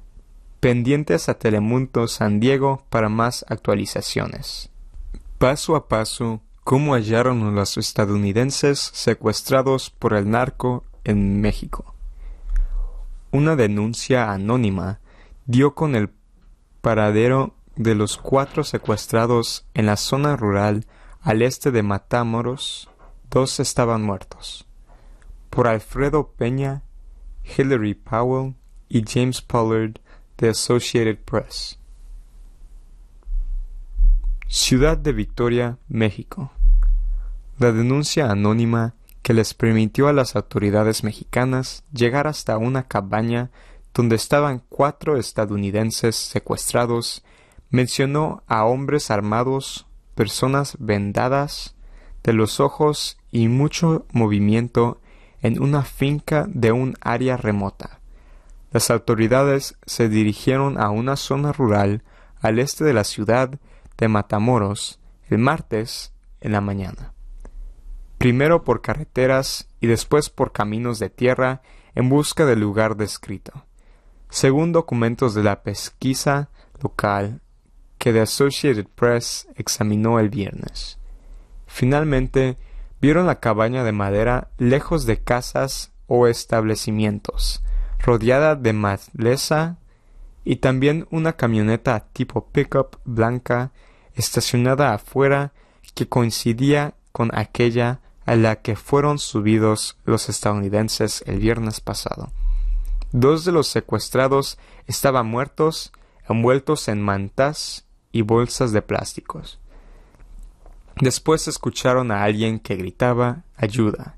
[0.59, 4.69] Pendientes a Telemundo San Diego para más actualizaciones.
[5.37, 11.93] Paso a paso, cómo hallaron a los estadounidenses secuestrados por el narco en México.
[13.31, 14.99] Una denuncia anónima
[15.45, 16.09] dio con el
[16.81, 20.85] paradero de los cuatro secuestrados en la zona rural
[21.21, 22.89] al este de Matamoros,
[23.29, 24.67] dos estaban muertos.
[25.49, 26.83] Por Alfredo Peña,
[27.43, 28.55] Hillary Powell
[28.89, 29.99] y James Pollard
[30.37, 31.79] de Associated Press.
[34.47, 36.51] Ciudad de Victoria, México.
[37.57, 43.49] La denuncia anónima que les permitió a las autoridades mexicanas llegar hasta una cabaña
[43.93, 47.23] donde estaban cuatro estadounidenses secuestrados
[47.69, 51.75] mencionó a hombres armados, personas vendadas
[52.23, 54.99] de los ojos y mucho movimiento
[55.41, 57.99] en una finca de un área remota.
[58.71, 62.03] Las autoridades se dirigieron a una zona rural
[62.41, 63.59] al este de la ciudad
[63.97, 67.13] de Matamoros el martes en la mañana.
[68.17, 71.61] Primero por carreteras y después por caminos de tierra
[71.95, 73.65] en busca del lugar descrito.
[74.29, 76.49] Según documentos de la pesquisa
[76.81, 77.41] local
[77.97, 80.99] que The Associated Press examinó el viernes.
[81.67, 82.57] Finalmente,
[83.01, 87.63] vieron la cabaña de madera lejos de casas o establecimientos,
[87.99, 89.77] rodeada de maleza
[90.45, 93.71] y también una camioneta tipo pickup blanca
[94.15, 95.53] estacionada afuera
[95.95, 102.31] que coincidía con aquella a la que fueron subidos los estadounidenses el viernes pasado.
[103.11, 105.91] Dos de los secuestrados estaban muertos,
[106.27, 109.59] envueltos en mantas y bolsas de plásticos.
[110.99, 114.15] Después escucharon a alguien que gritaba ayuda.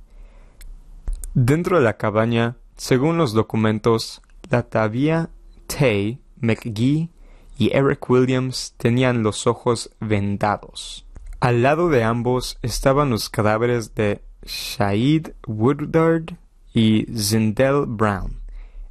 [1.34, 5.30] Dentro de la cabaña, según los documentos, Latavia
[5.68, 7.10] Tay, McGee
[7.58, 11.06] y Eric Williams tenían los ojos vendados.
[11.40, 16.36] Al lado de ambos estaban los cadáveres de Shaid Woodard
[16.74, 18.42] y Zindel Brown,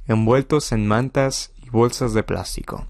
[0.07, 2.87] envueltos en mantas y bolsas de plástico.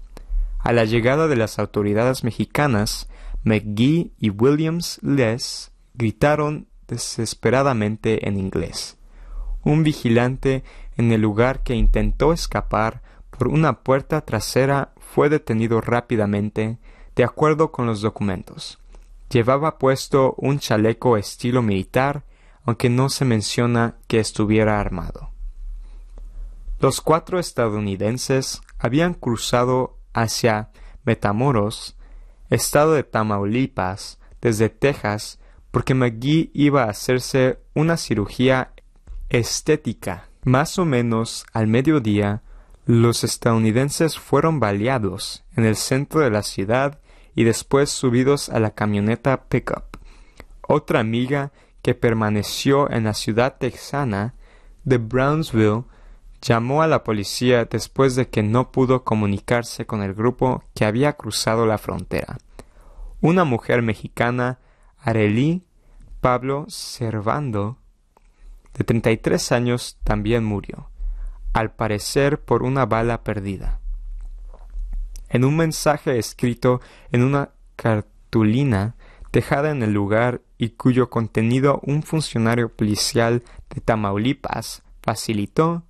[0.58, 3.08] A la llegada de las autoridades mexicanas,
[3.44, 8.98] McGee y Williams Les gritaron desesperadamente en inglés.
[9.62, 10.64] Un vigilante
[10.96, 13.02] en el lugar que intentó escapar
[13.36, 16.78] por una puerta trasera fue detenido rápidamente,
[17.14, 18.78] de acuerdo con los documentos.
[19.30, 22.24] Llevaba puesto un chaleco estilo militar,
[22.64, 25.30] aunque no se menciona que estuviera armado.
[26.78, 30.70] Los cuatro estadounidenses habían cruzado hacia
[31.04, 31.96] Metamoros,
[32.50, 35.38] estado de Tamaulipas, desde Texas,
[35.70, 38.72] porque McGee iba a hacerse una cirugía
[39.28, 40.28] estética.
[40.44, 42.42] Más o menos al mediodía,
[42.86, 47.00] los estadounidenses fueron baleados en el centro de la ciudad
[47.34, 49.98] y después subidos a la camioneta pickup.
[50.62, 51.50] Otra amiga
[51.82, 54.34] que permaneció en la ciudad texana
[54.84, 55.84] de Brownsville
[56.40, 61.14] llamó a la policía después de que no pudo comunicarse con el grupo que había
[61.14, 62.38] cruzado la frontera.
[63.20, 64.60] Una mujer mexicana,
[64.98, 65.64] Arely
[66.20, 67.78] Pablo Servando,
[68.74, 70.88] de 33 años, también murió,
[71.56, 73.80] al parecer por una bala perdida.
[75.30, 76.82] En un mensaje escrito
[77.12, 78.94] en una cartulina
[79.32, 85.84] dejada en el lugar y cuyo contenido un funcionario policial de Tamaulipas facilitó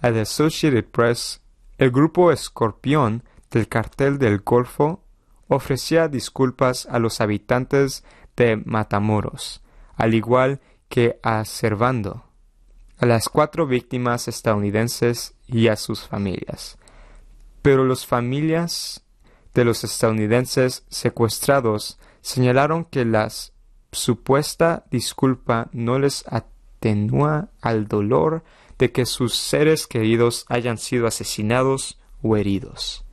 [0.00, 1.42] a The Associated Press,
[1.76, 5.04] el grupo Escorpión del cartel del Golfo
[5.48, 8.04] ofrecía disculpas a los habitantes
[8.38, 9.60] de Matamoros,
[9.96, 12.24] al igual que a Servando,
[13.00, 16.76] a las cuatro víctimas estadounidenses y a sus familias.
[17.62, 19.02] Pero las familias
[19.54, 23.28] de los estadounidenses secuestrados señalaron que la
[23.90, 28.44] supuesta disculpa no les atenúa al dolor
[28.78, 33.06] de que sus seres queridos hayan sido asesinados o heridos.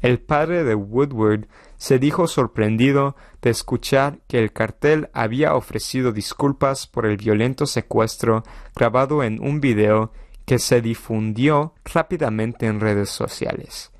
[0.00, 1.48] El padre de Woodward
[1.84, 8.42] se dijo sorprendido de escuchar que el cartel había ofrecido disculpas por el violento secuestro
[8.74, 10.10] grabado en un video
[10.46, 13.92] que se difundió rápidamente en redes sociales.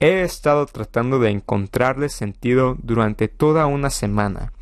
[0.00, 4.52] He estado tratando de encontrarle sentido durante toda una semana.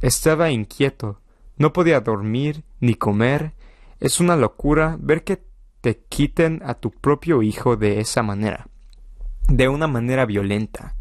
[0.00, 1.20] Estaba inquieto,
[1.58, 3.52] no podía dormir ni comer.
[4.00, 5.42] Es una locura ver que
[5.82, 8.66] te quiten a tu propio hijo de esa manera,
[9.48, 10.95] de una manera violenta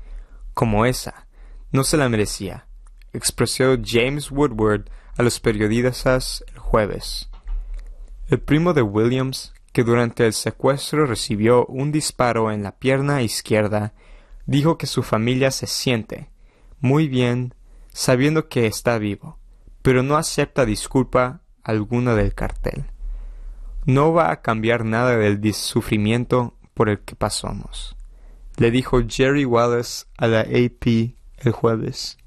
[0.56, 1.28] como esa.
[1.72, 2.66] No se la merecía,
[3.14, 4.86] expresó James Woodward
[5.18, 7.30] a los periodistas el jueves.
[8.28, 13.94] El primo de Williams, que durante el secuestro recibió un disparo en la pierna izquierda,
[14.48, 16.30] dijo que su familia se siente
[16.80, 17.54] muy bien
[17.92, 19.38] sabiendo que está vivo,
[19.82, 22.86] pero no acepta disculpa alguna del cartel.
[23.86, 27.95] No va a cambiar nada del sufrimiento por el que pasamos
[28.58, 32.18] le dijo Jerry Wallace a la AP el jueves.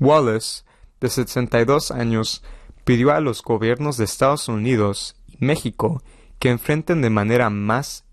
[0.00, 0.64] Wallace,
[1.00, 2.42] de 62 años,
[2.84, 6.02] pidió a los gobiernos de Estados Unidos y México
[6.38, 8.04] que enfrenten de manera más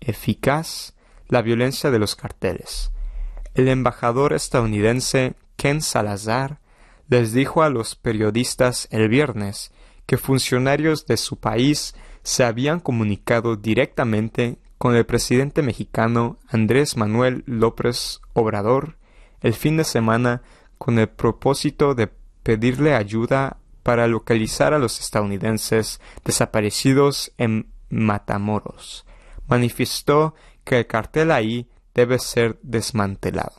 [0.00, 0.94] eficaz
[1.28, 2.90] la violencia de los carteles.
[3.54, 6.60] El embajador estadounidense Ken Salazar
[7.08, 9.72] les dijo a los periodistas el viernes
[10.06, 17.42] que funcionarios de su país se habían comunicado directamente con el presidente mexicano Andrés Manuel
[17.46, 18.96] López Obrador
[19.40, 20.42] el fin de semana
[20.78, 22.08] con el propósito de
[22.42, 29.04] pedirle ayuda para localizar a los estadounidenses desaparecidos en Matamoros.
[29.46, 33.54] Manifestó que el cartel ahí debe ser desmantelado.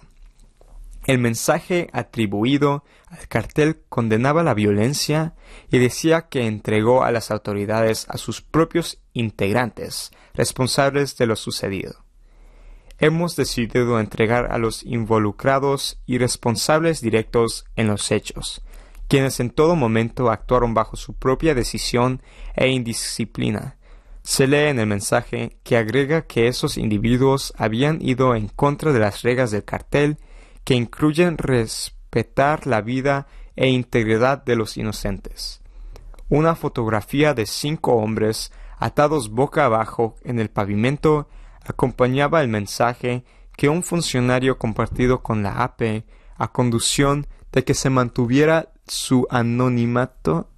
[1.05, 5.34] El mensaje atribuido al cartel condenaba la violencia
[5.72, 12.05] y decía que entregó a las autoridades a sus propios integrantes responsables de lo sucedido.
[12.99, 18.62] Hemos decidido entregar a los involucrados y responsables directos en los hechos,
[19.07, 22.22] quienes en todo momento actuaron bajo su propia decisión
[22.55, 23.78] e indisciplina.
[24.22, 28.99] Se lee en el mensaje que agrega que esos individuos habían ido en contra de
[28.99, 30.18] las reglas del cartel
[30.64, 31.38] que incluyen
[32.10, 35.62] respetar la vida e integridad de los inocentes.
[36.28, 41.28] Una fotografía de cinco hombres atados boca abajo en el pavimento
[41.64, 43.24] acompañaba el mensaje
[43.55, 46.03] que un funcionario compartido con la AP
[46.38, 50.49] a conducción de que se mantuviera su anonimato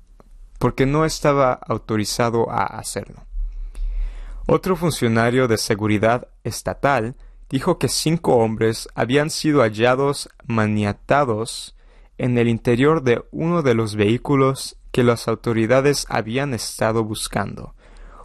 [0.60, 3.26] porque no estaba autorizado a hacerlo.
[4.45, 7.16] Otro funcionario de seguridad estatal
[7.52, 11.76] dijo que cinco hombres habían sido hallados maniatados
[12.18, 17.76] en el interior de uno de los vehículos que las autoridades habían estado buscando.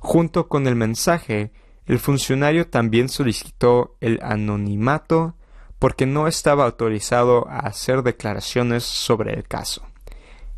[0.00, 1.52] Junto con el mensaje,
[1.86, 5.34] el funcionario también solicitó el anonimato
[5.78, 9.82] porque no estaba autorizado a hacer declaraciones sobre el caso.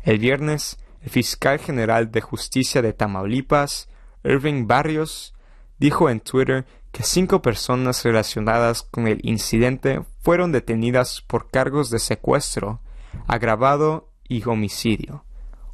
[0.01, 3.89] El viernes, el fiscal general de justicia de Tamaulipas,
[4.23, 5.33] Irving Barrios,
[5.79, 11.99] dijo en Twitter que cinco personas relacionadas con el incidente fueron detenidas por cargos de
[11.99, 12.81] secuestro,
[13.27, 15.23] agravado y homicidio.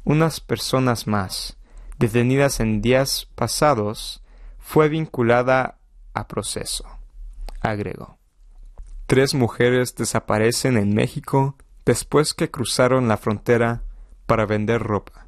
[0.04, 1.56] Unas personas más,
[1.98, 4.22] detenidas en días pasados,
[4.58, 5.78] fue vinculada
[6.14, 6.84] a proceso,
[7.60, 8.18] agregó.
[9.06, 13.84] Tres mujeres desaparecen en México después que cruzaron la frontera
[14.26, 15.26] para vender ropa.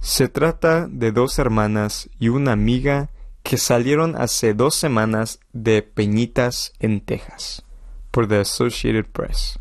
[0.00, 3.10] Se trata de dos hermanas y una amiga
[3.42, 7.64] que salieron hace dos semanas de Peñitas en Texas,
[8.10, 9.58] por The Associated Press.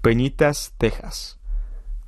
[0.00, 1.38] Peñitas, Texas.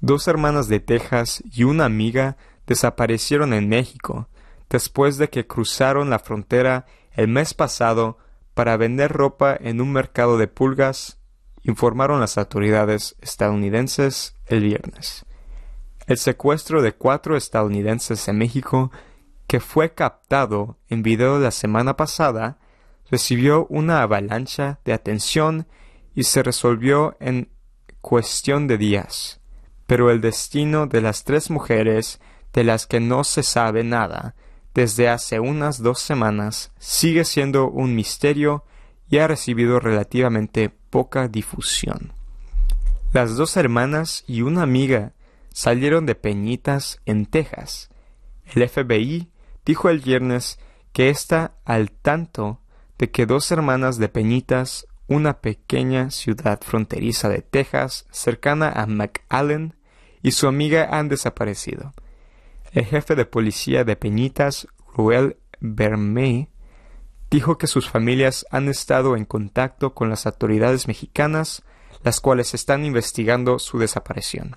[0.01, 2.37] Dos hermanas de Texas y una amiga
[2.67, 4.29] desaparecieron en México
[4.69, 8.19] después de que cruzaron la frontera el mes pasado
[8.55, 11.19] para vender ropa en un mercado de pulgas,
[11.63, 15.25] informaron las autoridades estadounidenses el viernes.
[16.07, 18.93] El secuestro de cuatro estadounidenses en México,
[19.47, 22.59] que fue captado en video la semana pasada,
[23.11, 25.67] recibió una avalancha de atención
[26.15, 27.51] y se resolvió en
[28.01, 29.41] cuestión de días.
[29.87, 32.21] Pero el destino de las tres mujeres
[32.53, 34.35] de las que no se sabe nada
[34.75, 38.65] desde hace unas dos semanas sigue siendo un misterio
[39.09, 42.13] y ha recibido relativamente poca difusión.
[43.13, 45.15] Las dos hermanas y una amiga
[45.51, 47.89] salieron de Peñitas en Texas.
[48.55, 49.31] El FBI
[49.67, 50.59] dijo el viernes
[50.93, 52.61] que está al tanto
[52.97, 59.75] de que dos hermanas de Peñitas, una pequeña ciudad fronteriza de Texas cercana a McAllen,
[60.23, 61.93] y su amiga han desaparecido.
[62.73, 66.49] El jefe de policía de Peñitas, Ruel Bermé,
[67.31, 71.63] dijo que sus familias han estado en contacto con las autoridades mexicanas,
[72.03, 74.55] las cuales están investigando su desaparición.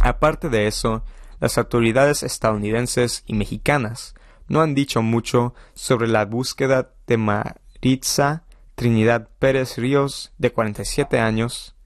[0.00, 1.04] Aparte de eso,
[1.44, 4.14] las autoridades estadounidenses y mexicanas
[4.48, 11.76] no han dicho mucho sobre la búsqueda de Maritza Trinidad Pérez Ríos, de 47 años,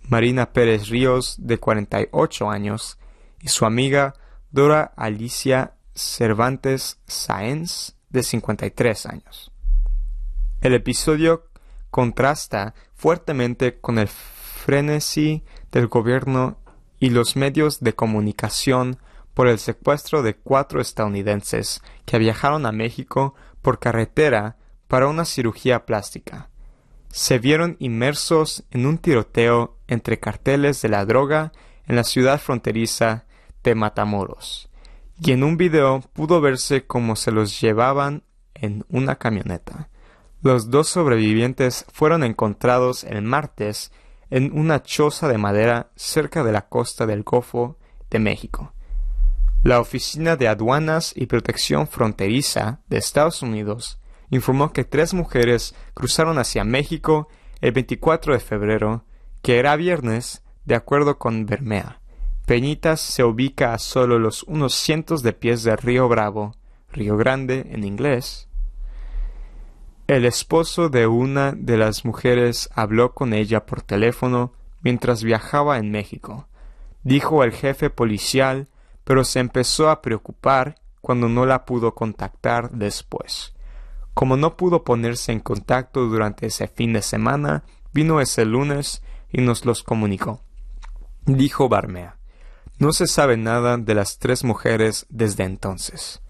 [0.00, 2.98] Marina Pérez Ríos, de 48 años,
[3.42, 4.14] y su amiga
[4.50, 9.52] Dora Alicia Cervantes Sáenz, de 53 años.
[10.62, 11.44] El episodio
[11.90, 16.56] contrasta fuertemente con el frenesí del gobierno
[17.00, 18.98] y los medios de comunicación
[19.34, 24.56] por el secuestro de cuatro estadounidenses que viajaron a México por carretera
[24.88, 26.50] para una cirugía plástica.
[27.10, 31.52] Se vieron inmersos en un tiroteo entre carteles de la droga
[31.86, 33.26] en la ciudad fronteriza
[33.62, 34.70] de Matamoros,
[35.20, 38.24] y en un video pudo verse cómo se los llevaban
[38.54, 39.88] en una camioneta.
[40.42, 43.90] Los dos sobrevivientes fueron encontrados el martes
[44.30, 47.78] en una choza de madera cerca de la costa del Golfo
[48.10, 48.72] de México.
[49.62, 53.98] La Oficina de Aduanas y Protección Fronteriza de Estados Unidos
[54.30, 57.28] informó que tres mujeres cruzaron hacia México
[57.60, 59.04] el 24 de febrero,
[59.42, 62.00] que era viernes, de acuerdo con Bermea.
[62.46, 66.54] Peñitas se ubica a solo los unos cientos de pies del río Bravo,
[66.90, 68.47] Río Grande en inglés.
[70.08, 75.90] El esposo de una de las mujeres habló con ella por teléfono mientras viajaba en
[75.90, 76.48] México,
[77.02, 78.68] dijo el jefe policial,
[79.04, 83.52] pero se empezó a preocupar cuando no la pudo contactar después.
[84.14, 89.42] Como no pudo ponerse en contacto durante ese fin de semana, vino ese lunes y
[89.42, 90.40] nos los comunicó.
[91.26, 92.16] Dijo Barmea.
[92.78, 96.22] No se sabe nada de las tres mujeres desde entonces.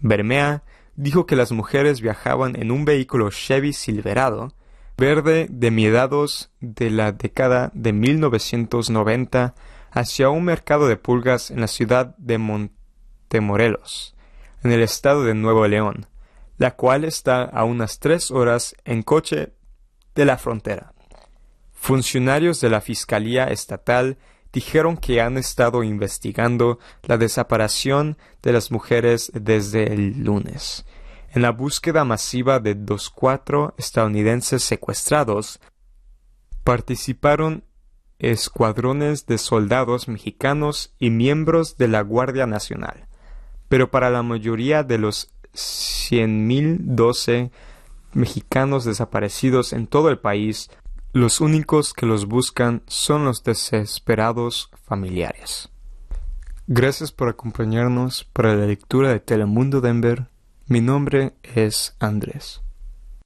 [0.00, 0.64] Bermea
[0.94, 4.52] dijo que las mujeres viajaban en un vehículo Chevy Silverado,
[4.96, 9.54] verde de miedados de la década de 1990
[9.90, 14.14] hacia un mercado de pulgas en la ciudad de Montemorelos,
[14.62, 16.06] en el estado de Nuevo León,
[16.56, 19.52] la cual está a unas tres horas en coche
[20.14, 20.92] de la frontera.
[21.72, 24.18] Funcionarios de la Fiscalía Estatal
[24.52, 30.84] dijeron que han estado investigando la desaparición de las mujeres desde el lunes.
[31.32, 35.60] En la búsqueda masiva de los cuatro estadounidenses secuestrados,
[36.62, 37.64] participaron
[38.18, 43.08] escuadrones de soldados mexicanos y miembros de la Guardia Nacional.
[43.68, 47.50] Pero para la mayoría de los 100.012
[48.12, 50.70] mexicanos desaparecidos en todo el país,
[51.12, 55.68] los únicos que los buscan son los desesperados familiares.
[56.66, 60.28] Gracias por acompañarnos para la lectura de Telemundo Denver.
[60.66, 62.62] Mi nombre es Andrés.